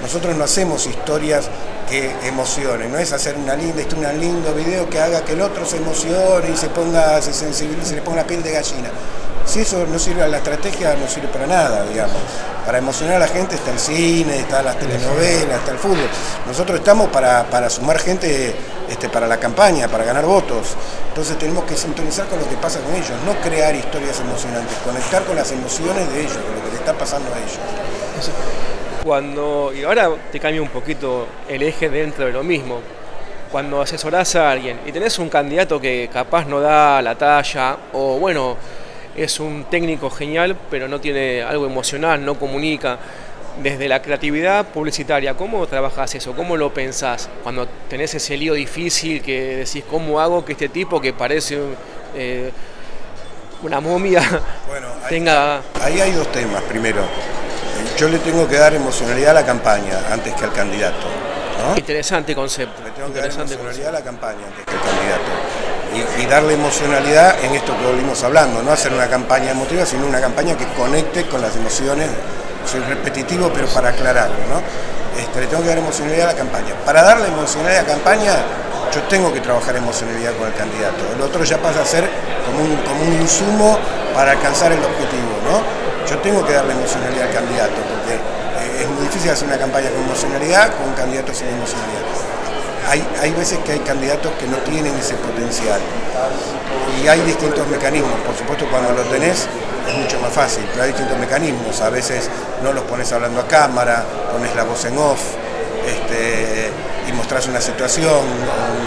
Nosotros 0.03 0.37
no 0.37 0.45
hacemos 0.45 0.87
historias 0.87 1.49
que 1.89 2.11
emocionen, 2.27 2.93
no 2.93 2.99
es 2.99 3.13
hacer 3.13 3.37
una 3.37 3.55
linda 3.55 3.83
un 3.97 4.21
lindo 4.21 4.53
video 4.55 4.91
que 4.91 5.01
haga 5.01 5.25
que 5.25 5.33
el 5.33 5.41
otro 5.41 5.65
se 5.65 5.77
emocione 5.77 6.51
y 6.53 6.57
se 6.57 6.69
ponga, 6.69 7.23
se 7.23 7.33
sensibilice, 7.33 7.91
se 7.91 7.95
le 7.97 8.03
ponga 8.03 8.19
la 8.19 8.27
piel 8.27 8.43
de 8.43 8.53
gallina. 8.53 8.91
Si 9.47 9.61
eso 9.61 9.87
no 9.87 9.99
sirve 9.99 10.25
a 10.25 10.29
la 10.29 10.39
estrategia, 10.39 10.95
no 10.97 11.07
sirve 11.07 11.29
para 11.29 11.47
nada, 11.47 11.87
digamos. 11.87 12.17
Para 12.67 12.79
emocionar 12.79 13.17
a 13.17 13.19
la 13.21 13.29
gente 13.29 13.55
está 13.55 13.71
el 13.71 13.79
cine, 13.79 14.41
está 14.41 14.61
las 14.61 14.77
telenovelas, 14.77 15.61
está 15.61 15.71
el 15.71 15.79
fútbol. 15.79 16.09
Nosotros 16.49 16.81
estamos 16.81 17.09
para, 17.11 17.71
sumar 17.71 18.01
gente 18.01 18.57
este, 18.91 19.09
para 19.09 19.29
la 19.29 19.39
campaña, 19.39 19.87
para 19.87 20.03
ganar 20.03 20.27
votos. 20.27 20.75
Entonces 21.09 21.39
tenemos 21.39 21.63
que 21.63 21.77
sintonizar 21.77 22.27
con 22.27 22.41
lo 22.41 22.49
que 22.49 22.57
pasa 22.57 22.81
con 22.81 22.93
ellos, 22.93 23.13
no 23.25 23.35
crear 23.41 23.73
historias 23.73 24.19
emocionantes, 24.19 24.77
conectar 24.79 25.23
con 25.23 25.37
las 25.37 25.53
emociones 25.53 26.13
de 26.13 26.21
ellos, 26.23 26.39
con 26.39 26.57
lo 26.57 26.65
que 26.65 26.71
le 26.73 26.77
está 26.79 26.93
pasando 26.93 27.33
a 27.33 27.39
ellos. 27.39 27.61
Cuando, 29.05 29.73
y 29.73 29.85
ahora 29.85 30.11
te 30.33 30.41
cambia 30.41 30.61
un 30.61 30.71
poquito 30.71 31.29
el 31.49 31.63
eje 31.63 31.89
dentro 31.89 32.27
de 32.27 32.33
lo 32.33 32.43
mismo. 32.43 32.81
Cuando 33.53 33.81
asesorás 33.81 34.35
a 34.35 34.51
alguien 34.51 34.81
y 34.85 34.91
tenés 34.91 35.21
un 35.21 35.29
candidato 35.29 35.81
que 35.81 36.11
capaz 36.13 36.47
no 36.47 36.61
da 36.61 37.01
la 37.01 37.15
talla, 37.15 37.77
o 37.93 38.19
bueno, 38.19 38.57
es 39.17 39.41
un 39.41 39.65
técnico 39.65 40.11
genial, 40.11 40.57
pero 40.71 40.89
no 40.89 41.01
tiene 41.01 41.43
algo 41.43 41.67
emocional, 41.67 42.25
no 42.25 42.39
comunica. 42.39 42.99
Desde 43.63 43.89
la 43.89 44.03
creatividad 44.03 44.67
publicitaria, 44.67 45.33
¿cómo 45.33 45.67
trabajas 45.67 46.15
eso? 46.15 46.35
¿Cómo 46.35 46.59
lo 46.59 46.75
pensás? 46.75 47.31
Cuando 47.43 47.67
tenés 47.89 48.15
ese 48.15 48.37
lío 48.37 48.53
difícil 48.53 49.23
que 49.23 49.57
decís, 49.57 49.83
¿cómo 49.89 50.21
hago 50.21 50.45
que 50.45 50.53
este 50.53 50.69
tipo 50.69 51.01
que 51.01 51.15
parece 51.15 51.59
eh, 52.15 52.53
una 53.63 53.81
momia 53.81 54.23
tenga... 55.09 55.63
Ahí 55.81 55.99
hay 55.99 56.13
dos 56.13 56.31
temas. 56.31 56.63
Primero, 56.65 57.01
yo 57.97 58.09
le 58.11 58.19
tengo 58.19 58.47
que 58.47 58.57
dar 58.57 58.75
emocionalidad 58.75 59.31
a 59.31 59.41
la 59.41 59.47
campaña 59.47 60.03
antes 60.13 60.35
que 60.35 60.45
al 60.45 60.53
candidato. 60.53 61.07
Interesante 61.77 62.35
concepto. 62.35 62.83
Le 62.85 62.91
tengo 62.91 63.11
que 63.11 63.21
dar 63.21 63.31
emocionalidad 63.31 63.89
a 63.89 63.93
la 63.93 64.05
campaña 64.05 64.47
antes 64.47 64.67
que 64.67 64.73
al 64.73 64.83
candidato 64.83 65.56
y, 66.19 66.27
darle 66.27 66.55
emocionalidad 66.55 67.43
en 67.45 67.55
esto 67.55 67.77
que 67.77 67.87
volvimos 67.87 68.23
hablando, 68.25 68.63
no 68.63 68.73
hacer 68.73 68.93
una 68.93 69.09
campaña 69.09 69.53
emotiva, 69.53 69.87
sino 69.87 70.07
una 70.07 70.21
campaña 70.21 70.57
que 70.57 70.67
conecte 70.75 71.27
con 71.27 71.41
las 71.41 71.57
emociones. 71.57 72.09
Soy 72.71 72.81
repetitivo, 72.81 73.51
pero 73.55 73.67
para 73.69 73.91
aclararlo, 73.91 74.37
¿no? 74.49 74.61
Este, 75.21 75.41
le 75.41 75.47
tengo 75.47 75.63
que 75.63 75.69
dar 75.69 75.79
emocionalidad 75.79 76.31
a 76.31 76.33
la 76.33 76.39
campaña. 76.39 76.75
Para 76.85 77.03
darle 77.03 77.29
emocionalidad 77.29 77.81
a 77.81 77.83
la 77.83 77.89
campaña, 77.89 78.33
yo 78.93 79.03
tengo 79.05 79.33
que 79.33 79.41
trabajar 79.41 79.77
emocionalidad 79.77 80.33
con 80.37 80.49
el 80.49 80.55
candidato. 80.55 80.99
El 81.15 81.23
otro 81.23 81.45
ya 81.45 81.59
pasa 81.59 81.83
a 81.83 81.87
ser 81.87 82.09
como 82.45 82.65
un, 82.65 82.77
como 82.83 83.03
un 83.05 83.21
insumo 83.21 83.79
para 84.15 84.33
alcanzar 84.33 84.73
el 84.73 84.83
objetivo, 84.83 85.41
¿no? 85.45 85.63
Yo 86.11 86.19
tengo 86.19 86.45
que 86.45 86.53
darle 86.53 86.73
emocionalidad 86.73 87.29
al 87.29 87.35
candidato, 87.35 87.77
porque 87.89 88.15
eh, 88.15 88.83
es 88.83 88.89
muy 88.89 89.07
difícil 89.07 89.31
hacer 89.31 89.47
una 89.49 89.59
campaña 89.59 89.91
con 89.91 90.03
emocionalidad 90.03 90.73
con 90.77 90.89
un 90.89 90.95
candidato 90.95 91.33
sin 91.33 91.49
emocionalidad 91.49 92.26
hay, 92.89 93.31
veces 93.33 93.59
que 93.59 93.73
hay 93.73 93.79
candidatos 93.81 94.33
que 94.39 94.47
no 94.47 94.57
tienen 94.59 94.95
ese 94.97 95.15
potencial. 95.15 95.81
Y 97.03 97.09
hay 97.09 97.21
distintos 97.21 97.67
mecanismos, 97.69 98.19
por 98.21 98.37
supuesto 98.37 98.67
cuando 98.71 98.93
lo 98.93 99.03
tenés 99.03 99.49
es 99.89 99.95
mucho 99.95 100.19
más 100.21 100.33
fácil, 100.33 100.65
pero 100.71 100.85
hay 100.85 100.91
distintos 100.91 101.19
mecanismos. 101.19 101.81
A 101.81 101.91
veces 101.91 102.31
no 102.63 102.73
los 102.73 102.85
pones 102.85 103.13
hablando 103.13 103.41
a 103.41 103.47
cámara, 103.47 104.05
pones 104.33 104.55
la 104.55 104.65
voz 104.65 104.85
en 104.85 104.99
off 104.99 105.21
este, 105.87 106.71
y 107.09 107.13
mostrás 107.13 107.47
una 107.47 107.61
situación, 107.61 108.25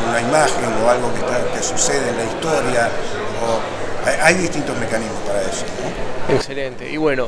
una 0.10 0.22
imagen 0.22 0.66
o 0.84 0.90
algo 0.90 1.12
que, 1.14 1.64
sucede 1.64 2.10
en 2.10 2.18
la 2.18 2.24
historia. 2.24 2.90
hay, 4.24 4.36
distintos 4.36 4.78
mecanismos 4.78 5.20
para 5.22 5.42
eso. 5.42 5.66
Excelente. 6.30 6.90
Y 6.90 6.98
bueno, 6.98 7.28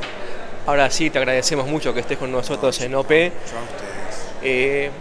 ahora 0.65 0.89
sí 0.89 1.09
te 1.09 1.19
agradecemos 1.19 1.67
mucho 1.67 1.93
que 1.93 2.01
estés 2.01 2.17
con 2.17 2.31
nosotros 2.31 2.79
en 2.81 2.95
OP. 2.95 3.09
Yo 3.09 3.17
a 3.17 3.63
ustedes 3.63 4.91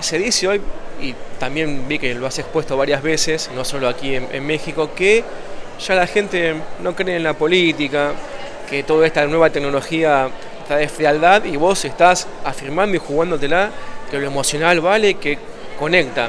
se 0.00 0.18
dice 0.18 0.48
hoy, 0.48 0.60
y 1.00 1.14
también 1.38 1.86
vi 1.88 1.98
que 1.98 2.14
lo 2.14 2.26
has 2.26 2.38
expuesto 2.38 2.76
varias 2.76 3.02
veces, 3.02 3.50
no 3.54 3.64
solo 3.64 3.88
aquí 3.88 4.14
en, 4.14 4.46
México, 4.46 4.90
que 4.94 5.24
ya 5.80 5.94
la 5.94 6.06
gente 6.06 6.54
no 6.80 6.94
cree 6.94 7.16
en 7.16 7.22
la 7.22 7.34
política, 7.34 8.12
que 8.68 8.82
toda 8.82 9.06
esta 9.06 9.26
nueva 9.26 9.50
tecnología 9.50 10.28
de 10.68 10.88
frialdad 10.88 11.44
y 11.44 11.56
vos 11.56 11.84
estás 11.84 12.26
afirmando 12.44 12.96
y 12.96 12.98
jugándotela 12.98 13.70
que 14.10 14.18
lo 14.18 14.26
emocional 14.26 14.80
vale, 14.80 15.14
que 15.14 15.38
conecta. 15.78 16.28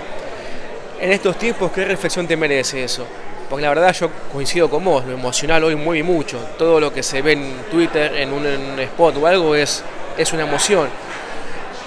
En 1.00 1.12
estos 1.12 1.38
tiempos, 1.38 1.72
¿qué 1.72 1.86
reflexión 1.86 2.28
te 2.28 2.38
merece 2.38 2.84
eso? 2.84 3.06
Porque 3.50 3.64
la 3.64 3.70
verdad 3.70 3.94
yo 3.94 4.10
coincido 4.32 4.70
con 4.70 4.84
vos, 4.84 5.06
lo 5.06 5.14
emocional 5.14 5.64
hoy 5.64 5.76
mueve 5.76 6.04
mucho. 6.04 6.38
Todo 6.58 6.80
lo 6.80 6.94
que 6.94 7.02
se 7.02 7.22
ve 7.22 7.34
en 7.34 7.54
Twitter, 7.72 8.14
en 8.16 8.32
un, 8.32 8.46
en 8.46 8.62
un 8.62 8.80
spot 8.80 9.18
o 9.18 9.26
algo 9.26 9.56
es, 9.56 9.84
es 10.18 10.32
una 10.34 10.44
emoción 10.44 10.88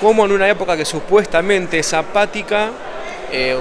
como 0.03 0.25
en 0.25 0.33
una 0.33 0.49
época 0.49 0.77
que 0.77 0.85
supuestamente 0.85 1.79
es 1.79 1.95
apática, 1.95 2.71
eh, 3.31 3.57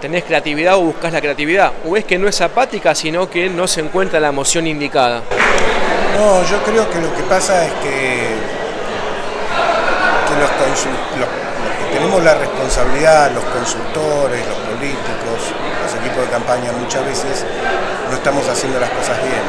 tenés 0.00 0.22
creatividad 0.22 0.76
o 0.76 0.82
buscas 0.82 1.12
la 1.12 1.20
creatividad, 1.20 1.72
o 1.84 1.96
es 1.96 2.04
que 2.04 2.16
no 2.16 2.28
es 2.28 2.40
apática, 2.40 2.94
sino 2.94 3.28
que 3.28 3.50
no 3.50 3.66
se 3.66 3.80
encuentra 3.80 4.20
la 4.20 4.28
emoción 4.28 4.68
indicada. 4.68 5.20
No, 6.16 6.44
yo 6.48 6.62
creo 6.62 6.88
que 6.88 7.00
lo 7.00 7.12
que 7.12 7.24
pasa 7.24 7.66
es 7.66 7.72
que, 7.82 8.36
que 10.28 11.96
tenemos 11.98 12.22
la 12.22 12.34
responsabilidad, 12.34 13.32
los 13.32 13.42
consultores, 13.42 14.46
los 14.46 14.58
políticos, 14.58 15.52
los 15.82 15.94
equipos 16.00 16.24
de 16.24 16.30
campaña, 16.30 16.70
muchas 16.70 17.04
veces 17.04 17.44
no 18.08 18.16
estamos 18.16 18.48
haciendo 18.48 18.78
las 18.78 18.90
cosas 18.90 19.18
bien. 19.24 19.42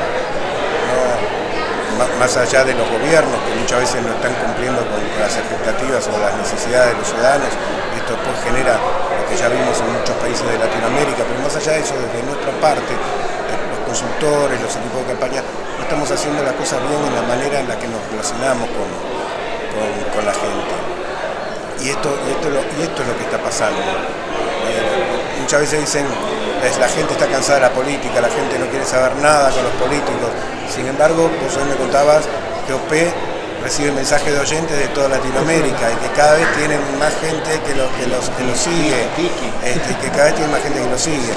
Más 2.07 2.37
allá 2.37 2.63
de 2.63 2.73
los 2.73 2.87
gobiernos, 2.87 3.35
que 3.43 3.51
muchas 3.59 3.79
veces 3.79 3.99
no 3.99 4.13
están 4.15 4.31
cumpliendo 4.39 4.79
con 4.87 4.99
las 5.19 5.35
expectativas 5.35 6.07
o 6.07 6.15
las 6.15 6.31
necesidades 6.39 6.95
de 6.95 6.97
los 6.99 7.07
ciudadanos, 7.07 7.51
esto 7.97 8.15
después 8.15 8.35
genera 8.43 8.79
lo 8.79 9.23
que 9.27 9.35
ya 9.35 9.51
vimos 9.51 9.75
en 9.83 9.91
muchos 9.91 10.15
países 10.23 10.45
de 10.47 10.55
Latinoamérica, 10.55 11.27
pero 11.27 11.39
más 11.43 11.55
allá 11.55 11.75
de 11.75 11.81
eso, 11.83 11.95
desde 11.99 12.23
nuestra 12.23 12.51
parte, 12.63 12.95
los 12.95 13.81
consultores, 13.83 14.55
los 14.63 14.73
equipos 14.79 15.03
de 15.03 15.07
campaña, 15.11 15.43
no 15.43 15.81
estamos 15.83 16.07
haciendo 16.07 16.39
las 16.43 16.55
cosas 16.55 16.79
bien 16.87 17.03
en 17.03 17.15
la 17.15 17.25
manera 17.27 17.59
en 17.59 17.67
la 17.67 17.75
que 17.75 17.87
nos 17.91 17.99
relacionamos 18.07 18.69
con, 18.71 18.87
con, 20.15 20.23
la 20.23 20.33
gente. 20.33 20.75
Y 21.83 21.89
esto, 21.89 22.09
y 22.27 22.31
esto, 22.31 23.01
es 23.03 23.07
lo 23.07 23.15
que 23.17 23.23
está 23.23 23.39
pasando. 23.39 23.79
Eh, 23.79 25.39
muchas 25.41 25.61
veces 25.61 25.79
dicen, 25.79 26.05
la 26.79 26.89
gente 26.89 27.13
está 27.13 27.27
cansada 27.27 27.55
de 27.55 27.61
la 27.67 27.73
política, 27.73 28.21
la 28.21 28.29
gente 28.29 28.59
no 28.59 28.67
quiere 28.67 28.85
saber 28.85 29.15
nada 29.17 29.49
con 29.51 29.63
los 29.63 29.73
políticos. 29.73 30.29
Sin 30.73 30.85
embargo, 30.87 31.29
vos 31.41 31.57
hoy 31.57 31.63
me 31.69 31.75
contabas 31.75 32.25
que 32.67 32.73
OP 32.73 32.91
recibe 33.63 33.91
mensajes 33.91 34.33
de 34.33 34.39
oyentes 34.39 34.77
de 34.77 34.87
toda 34.89 35.09
Latinoamérica 35.09 35.91
y 35.91 35.95
que 35.95 36.09
cada 36.15 36.35
vez 36.35 36.47
tienen 36.57 36.79
más 36.97 37.13
gente 37.19 37.49
que, 37.65 37.73
que, 37.73 38.07
los, 38.07 38.29
que 38.29 38.43
lo 38.43 38.55
sigue, 38.55 39.07
este, 39.65 39.95
que 40.01 40.09
cada 40.09 40.25
vez 40.25 40.35
tiene 40.35 40.51
más 40.51 40.61
gente 40.61 40.81
que 40.81 40.89
lo 40.89 40.97
sigue. 40.97 41.33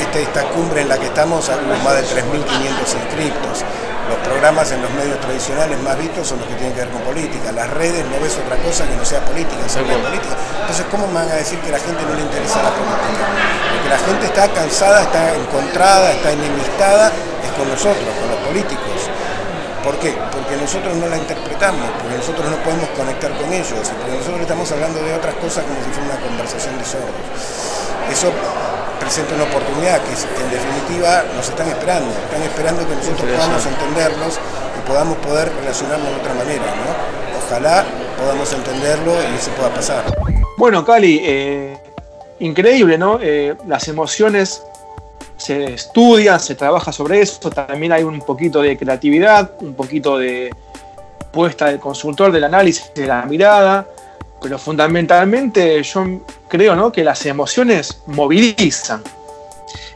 Este, 0.00 0.22
esta 0.22 0.42
cumbre 0.50 0.82
en 0.82 0.88
la 0.88 0.98
que 0.98 1.06
estamos, 1.06 1.50
más 1.84 1.94
de 1.94 2.02
3.500 2.02 2.22
inscriptos. 3.02 3.64
Los 4.08 4.18
programas 4.26 4.70
en 4.72 4.82
los 4.82 4.90
medios 4.92 5.20
tradicionales 5.20 5.78
más 5.80 5.96
vistos 5.96 6.26
son 6.26 6.38
los 6.40 6.48
que 6.48 6.54
tienen 6.54 6.74
que 6.74 6.80
ver 6.80 6.90
con 6.90 7.02
política. 7.02 7.52
Las 7.52 7.70
redes 7.70 8.04
no 8.06 8.18
ves 8.20 8.36
otra 8.36 8.56
cosa 8.58 8.86
que 8.86 8.96
no 8.96 9.04
sea 9.04 9.20
política, 9.24 9.62
política. 9.62 10.34
Entonces, 10.60 10.86
¿cómo 10.90 11.06
me 11.06 11.14
van 11.14 11.30
a 11.30 11.34
decir 11.38 11.58
que 11.60 11.68
a 11.68 11.78
la 11.78 11.82
gente 11.82 12.02
no 12.02 12.14
le 12.14 12.22
interesa 12.22 12.62
la 12.62 12.70
política? 12.74 13.24
Porque 13.72 13.88
la 13.88 13.98
gente 13.98 14.26
está 14.26 14.48
cansada, 14.48 15.02
está 15.02 15.34
encontrada, 15.34 16.12
está 16.12 16.32
enemistada, 16.32 17.08
es 17.08 17.52
con 17.56 17.68
nosotros, 17.68 18.10
con 18.18 18.28
los 18.28 18.40
políticos. 18.46 19.10
¿Por 19.82 19.98
qué? 19.98 20.14
Porque 20.30 20.56
nosotros 20.56 20.94
no 20.94 21.08
la 21.08 21.16
interpretamos, 21.18 21.90
porque 21.98 22.16
nosotros 22.16 22.46
no 22.46 22.56
podemos 22.62 22.88
conectar 22.90 23.30
con 23.34 23.52
ellos, 23.52 23.82
porque 23.82 24.14
nosotros 24.14 24.40
estamos 24.40 24.70
hablando 24.70 25.02
de 25.02 25.14
otras 25.14 25.34
cosas 25.36 25.64
como 25.64 25.78
si 25.82 25.90
fuera 25.90 26.14
una 26.14 26.20
conversación 26.22 26.78
de 26.78 26.84
sordos. 26.84 27.26
Eso 28.06 28.30
presenta 29.02 29.34
una 29.34 29.44
oportunidad 29.44 30.00
que, 30.02 30.12
en 30.12 30.50
definitiva 30.50 31.24
nos 31.34 31.48
están 31.48 31.68
esperando, 31.68 32.10
están 32.10 32.42
esperando 32.42 32.88
que 32.88 32.94
nosotros 32.94 33.30
podamos 33.30 33.66
entenderlos 33.66 34.38
y 34.78 34.88
podamos 34.88 35.16
poder 35.18 35.52
relacionarnos 35.60 36.08
de 36.08 36.16
otra 36.16 36.34
manera, 36.34 36.62
¿no? 36.62 37.38
Ojalá 37.44 37.84
podamos 38.16 38.52
entenderlo 38.52 39.12
y 39.14 39.36
eso 39.36 39.50
pueda 39.52 39.74
pasar. 39.74 40.04
Bueno, 40.56 40.84
Cali, 40.84 41.20
eh, 41.24 41.76
increíble, 42.38 42.96
¿no? 42.96 43.18
Eh, 43.20 43.56
las 43.66 43.88
emociones 43.88 44.62
se 45.36 45.74
estudia, 45.74 46.38
se 46.38 46.54
trabaja 46.54 46.92
sobre 46.92 47.20
eso, 47.20 47.50
también 47.50 47.92
hay 47.92 48.04
un 48.04 48.20
poquito 48.20 48.62
de 48.62 48.78
creatividad, 48.78 49.50
un 49.60 49.74
poquito 49.74 50.16
de 50.16 50.54
puesta 51.32 51.66
del 51.66 51.80
consultor, 51.80 52.30
del 52.30 52.44
análisis, 52.44 52.92
de 52.94 53.06
la 53.06 53.22
mirada, 53.22 53.86
pero 54.42 54.58
fundamentalmente 54.58 55.82
yo 55.82 56.20
creo 56.48 56.74
¿no? 56.74 56.90
que 56.92 57.04
las 57.04 57.24
emociones 57.26 58.02
movilizan. 58.06 59.02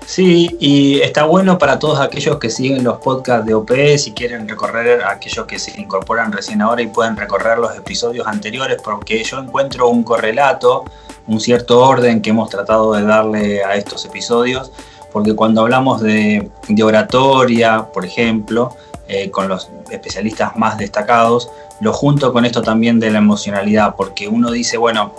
Sí, 0.07 0.57
y 0.61 1.01
está 1.01 1.25
bueno 1.25 1.59
para 1.59 1.81
todos 1.81 1.99
aquellos 1.99 2.39
que 2.39 2.49
siguen 2.49 2.85
los 2.85 2.99
podcasts 2.99 3.45
de 3.45 3.55
OP, 3.55 3.73
si 3.99 4.13
quieren 4.13 4.49
recorrer, 4.49 5.03
aquellos 5.03 5.47
que 5.47 5.59
se 5.59 5.81
incorporan 5.81 6.31
recién 6.31 6.63
ahora 6.63 6.81
y 6.81 6.87
pueden 6.87 7.17
recorrer 7.17 7.59
los 7.59 7.77
episodios 7.77 8.25
anteriores, 8.29 8.81
porque 8.83 9.25
yo 9.25 9.41
encuentro 9.41 9.89
un 9.89 10.05
correlato, 10.05 10.85
un 11.27 11.41
cierto 11.41 11.81
orden 11.81 12.23
que 12.23 12.31
hemos 12.31 12.49
tratado 12.51 12.93
de 12.93 13.03
darle 13.03 13.65
a 13.65 13.75
estos 13.75 14.05
episodios 14.05 14.71
porque 15.17 15.35
cuando 15.35 15.63
hablamos 15.63 16.03
de, 16.03 16.51
oratoria, 16.85 17.87
por 17.91 18.05
ejemplo, 18.05 18.77
eh, 19.09 19.31
con 19.31 19.49
los 19.49 19.71
especialistas 19.91 20.57
más 20.57 20.79
destacados, 20.79 21.51
lo 21.81 21.93
junto 21.93 22.33
con 22.33 22.45
esto 22.45 22.63
también 22.63 22.99
de 23.01 23.11
la 23.11 23.19
emocionalidad, 23.19 23.95
porque 23.97 24.29
uno 24.29 24.51
dice, 24.51 24.77
bueno, 24.77 25.15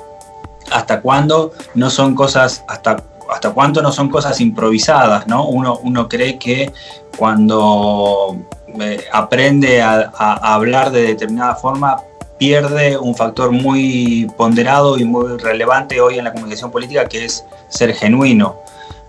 ¿hasta 0.71 1.01
cuándo 1.01 1.53
no 1.75 1.89
son 1.89 2.15
cosas, 2.15 2.63
hasta, 2.67 3.03
hasta 3.29 3.51
cuánto 3.51 3.81
no 3.81 3.91
son 3.91 4.09
cosas 4.09 4.41
improvisadas, 4.41 5.27
¿no? 5.27 5.47
Uno, 5.47 5.79
uno 5.83 6.09
cree 6.09 6.37
que 6.37 6.71
cuando 7.17 8.37
eh, 8.79 9.05
aprende 9.11 9.81
a, 9.81 10.11
a 10.17 10.53
hablar 10.53 10.91
de 10.91 11.03
determinada 11.03 11.55
forma, 11.55 12.01
pierde 12.37 12.97
un 12.97 13.15
factor 13.15 13.51
muy 13.51 14.29
ponderado 14.37 14.97
y 14.97 15.03
muy 15.03 15.37
relevante 15.37 15.99
hoy 16.01 16.17
en 16.17 16.25
la 16.25 16.33
comunicación 16.33 16.71
política, 16.71 17.07
que 17.07 17.25
es 17.25 17.45
ser 17.69 17.93
genuino. 17.93 18.57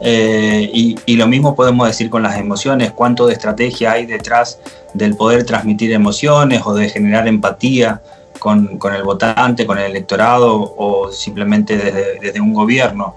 Eh, 0.00 0.70
y, 0.72 1.16
lo 1.16 1.26
mismo 1.26 1.56
podemos 1.56 1.86
decir 1.88 2.08
con 2.08 2.22
las 2.22 2.38
emociones, 2.38 2.92
cuánto 2.92 3.26
de 3.26 3.32
estrategia 3.32 3.92
hay 3.92 4.06
detrás 4.06 4.60
del 4.94 5.16
poder 5.16 5.44
transmitir 5.44 5.92
emociones 5.92 6.62
o 6.64 6.74
de 6.74 6.88
generar 6.88 7.26
empatía 7.26 8.00
con, 8.38 8.78
el 8.94 9.02
votante, 9.02 9.66
con 9.66 9.78
el 9.78 9.86
electorado 9.86 10.74
o 10.76 11.10
simplemente 11.10 11.76
desde, 12.20 12.40
un 12.40 12.54
gobierno. 12.54 13.16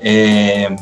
Eh, 0.00 0.74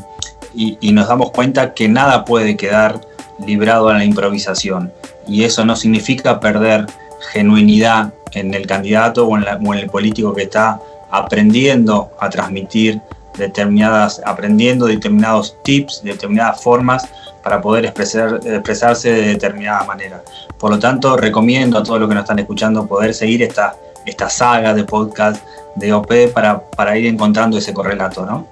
y, 0.55 0.93
nos 0.93 1.09
damos 1.09 1.31
cuenta 1.31 1.75
que 1.75 1.89
nada 1.89 2.25
puede 2.25 2.57
quedar 2.57 3.01
librado 3.45 3.89
a 3.89 3.95
la 3.95 4.05
improvisación 4.05 4.93
y 5.27 5.43
eso 5.43 5.65
no 5.65 5.75
significa 5.75 6.39
perder 6.39 6.87
genuinidad 7.33 8.15
en 8.33 8.55
el 8.55 8.67
candidato 8.67 9.27
o 9.27 9.37
en 9.37 9.79
el 9.79 9.91
político 9.91 10.33
que 10.33 10.43
está 10.43 10.81
aprendiendo 11.11 12.13
a 12.21 12.31
transmitir 12.31 13.01
determinadas, 13.37 14.21
aprendiendo 14.25 14.87
determinados 14.87 15.57
tips, 15.63 16.03
determinadas 16.03 16.61
formas 16.63 17.09
para 17.43 17.61
poder 17.61 17.85
expresar, 17.85 18.41
expresarse 18.45 19.13
de 19.13 19.23
determinada 19.29 19.85
manera. 19.85 20.23
Por 20.59 20.71
lo 20.71 20.79
tanto, 20.79 21.17
recomiendo 21.17 21.79
a 21.79 21.83
todos 21.83 22.01
los 22.01 22.09
que 22.09 22.15
nos 22.15 22.25
están 22.25 22.39
escuchando 22.39 22.87
poder 22.87 23.13
seguir 23.13 23.43
esta, 23.43 23.77
esta 24.07 24.31
saga 24.31 24.73
de 24.73 24.85
podcast 24.85 25.45
de 25.75 25.93
OP 25.93 26.33
para, 26.33 26.61
para 26.61 26.97
ir 26.97 27.07
encontrando 27.07 27.59
ese 27.59 27.75
correlato, 27.75 28.25
¿no? 28.25 28.47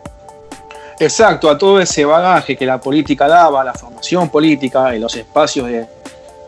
Exacto, 0.99 1.51
a 1.51 1.59
todo 1.59 1.81
ese 1.81 2.05
bagaje 2.05 2.57
que 2.57 2.66
la 2.66 2.81
política 2.81 3.27
daba, 3.27 3.64
la 3.64 3.73
formación 3.73 4.29
política 4.29 4.95
y 4.95 5.01
los 5.01 5.16
espacios 5.16 5.68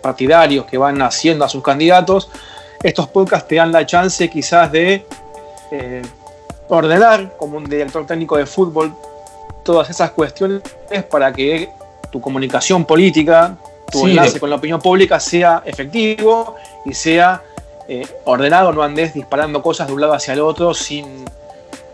partidarios 0.03 0.67
que 0.67 0.77
van 0.77 1.01
haciendo 1.03 1.45
a 1.45 1.49
sus 1.49 1.63
candidatos, 1.63 2.29
estos 2.83 3.09
podcasts 3.09 3.49
te 3.49 3.57
dan 3.57 3.73
la 3.73 3.87
chance 3.87 4.29
quizás 4.29 4.71
de 4.71 5.07
eh, 5.71 6.03
ordenar 6.69 7.37
como 7.37 7.57
un 7.57 7.65
director 7.65 8.07
técnico 8.07 8.37
de 8.37 8.47
fútbol 8.47 8.95
todas 9.63 9.89
esas 9.91 10.11
cuestiones 10.11 10.63
para 11.11 11.33
que 11.33 11.69
tu 12.11 12.21
comunicación 12.21 12.85
política, 12.85 13.57
tu 13.91 14.07
enlace 14.07 14.39
con 14.39 14.51
la 14.51 14.57
opinión 14.57 14.81
pública 14.81 15.19
sea 15.19 15.63
efectivo 15.65 16.55
y 16.85 16.95
sea 16.95 17.43
eh, 17.89 18.07
ordenado, 18.25 18.73
no 18.73 18.83
andes 18.83 19.15
disparando 19.15 19.63
cosas 19.63 19.89
de 19.89 19.95
un 19.95 20.01
lado 20.01 20.15
hacia 20.15 20.35
el 20.35 20.41
otro 20.41 20.73
sin, 20.75 21.25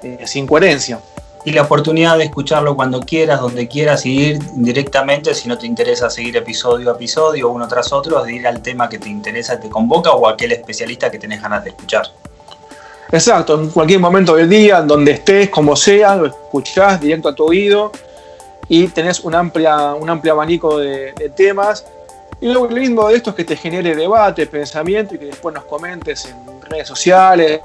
eh, 0.02 0.18
sin 0.26 0.46
coherencia. 0.46 1.00
Y 1.44 1.52
la 1.52 1.62
oportunidad 1.62 2.18
de 2.18 2.24
escucharlo 2.24 2.76
cuando 2.76 3.00
quieras, 3.00 3.40
donde 3.40 3.66
quieras, 3.66 4.04
y 4.04 4.12
ir 4.12 4.38
directamente, 4.56 5.34
si 5.34 5.48
no 5.48 5.56
te 5.56 5.66
interesa 5.66 6.10
seguir 6.10 6.36
episodio 6.36 6.90
a 6.90 6.94
episodio, 6.94 7.48
uno 7.48 7.66
tras 7.66 7.92
otro, 7.92 8.22
de 8.22 8.34
ir 8.34 8.46
al 8.46 8.60
tema 8.60 8.90
que 8.90 8.98
te 8.98 9.08
interesa, 9.08 9.58
te 9.58 9.70
convoca 9.70 10.10
o 10.10 10.28
aquel 10.28 10.52
especialista 10.52 11.10
que 11.10 11.18
tenés 11.18 11.40
ganas 11.40 11.64
de 11.64 11.70
escuchar. 11.70 12.06
Exacto, 13.12 13.60
en 13.60 13.70
cualquier 13.70 13.98
momento 13.98 14.36
del 14.36 14.48
día, 14.48 14.82
donde 14.82 15.12
estés, 15.12 15.50
como 15.50 15.74
sea, 15.74 16.14
lo 16.14 16.26
escuchás 16.26 17.00
directo 17.00 17.28
a 17.28 17.34
tu 17.34 17.44
oído 17.44 17.90
y 18.68 18.86
tenés 18.86 19.20
un, 19.20 19.34
amplia, 19.34 19.94
un 19.94 20.08
amplio 20.08 20.34
abanico 20.34 20.78
de, 20.78 21.12
temas. 21.34 21.84
Y 22.40 22.46
lo 22.46 22.68
lindo 22.68 23.08
de 23.08 23.16
esto 23.16 23.30
es 23.30 23.36
que 23.36 23.44
te 23.44 23.56
genere 23.56 23.96
debate, 23.96 24.46
pensamiento 24.46 25.16
y 25.16 25.18
que 25.18 25.26
después 25.26 25.52
nos 25.52 25.64
comentes 25.64 26.26
en 26.26 26.62
redes 26.62 26.86
sociales 26.86 27.60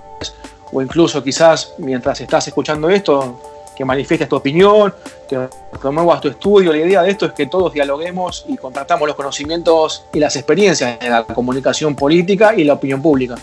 o 0.71 0.81
incluso 0.81 1.23
quizás 1.23 1.73
mientras 1.77 2.19
estás 2.21 2.47
escuchando 2.47 2.89
esto, 2.89 3.39
que 3.77 3.85
manifiestes 3.85 4.27
tu 4.27 4.35
opinión, 4.35 4.93
que 5.29 5.47
promuevas 5.79 6.21
tu 6.21 6.29
estudio. 6.29 6.71
La 6.71 6.79
idea 6.79 7.03
de 7.03 7.11
esto 7.11 7.27
es 7.27 7.33
que 7.33 7.45
todos 7.45 7.71
dialoguemos 7.71 8.45
y 8.47 8.57
compartamos 8.57 9.07
los 9.07 9.15
conocimientos 9.15 10.05
y 10.11 10.19
las 10.19 10.35
experiencias 10.35 10.99
de 10.99 11.09
la 11.09 11.23
comunicación 11.23 11.95
política 11.95 12.55
y 12.55 12.63
la 12.63 12.73
opinión 12.73 13.01
pública. 13.01 13.35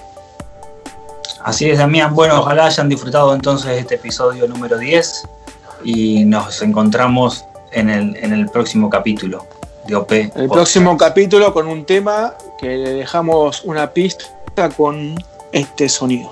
Así 1.44 1.68
es, 1.68 1.78
Damián. 1.78 2.14
Bueno, 2.14 2.40
ojalá 2.40 2.66
hayan 2.66 2.88
disfrutado 2.88 3.34
entonces 3.34 3.78
este 3.78 3.96
episodio 3.96 4.46
número 4.46 4.78
10 4.78 5.28
y 5.84 6.24
nos 6.24 6.62
encontramos 6.62 7.44
en 7.72 7.90
el, 7.90 8.16
en 8.16 8.32
el 8.32 8.48
próximo 8.48 8.88
capítulo 8.88 9.46
de 9.86 9.96
OP. 9.96 10.12
El 10.12 10.48
próximo 10.48 10.96
capítulo 10.96 11.52
con 11.52 11.66
un 11.66 11.84
tema 11.84 12.34
que 12.58 12.76
le 12.76 12.90
dejamos 12.90 13.64
una 13.64 13.90
pista 13.90 14.70
con 14.76 15.14
este 15.52 15.88
sonido. 15.88 16.30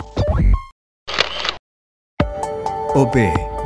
OP 2.94 3.16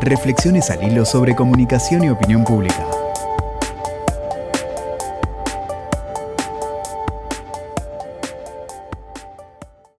Reflexiones 0.00 0.70
al 0.70 0.82
hilo 0.82 1.04
sobre 1.04 1.34
comunicación 1.34 2.04
y 2.04 2.10
opinión 2.10 2.44
pública. 2.44 2.86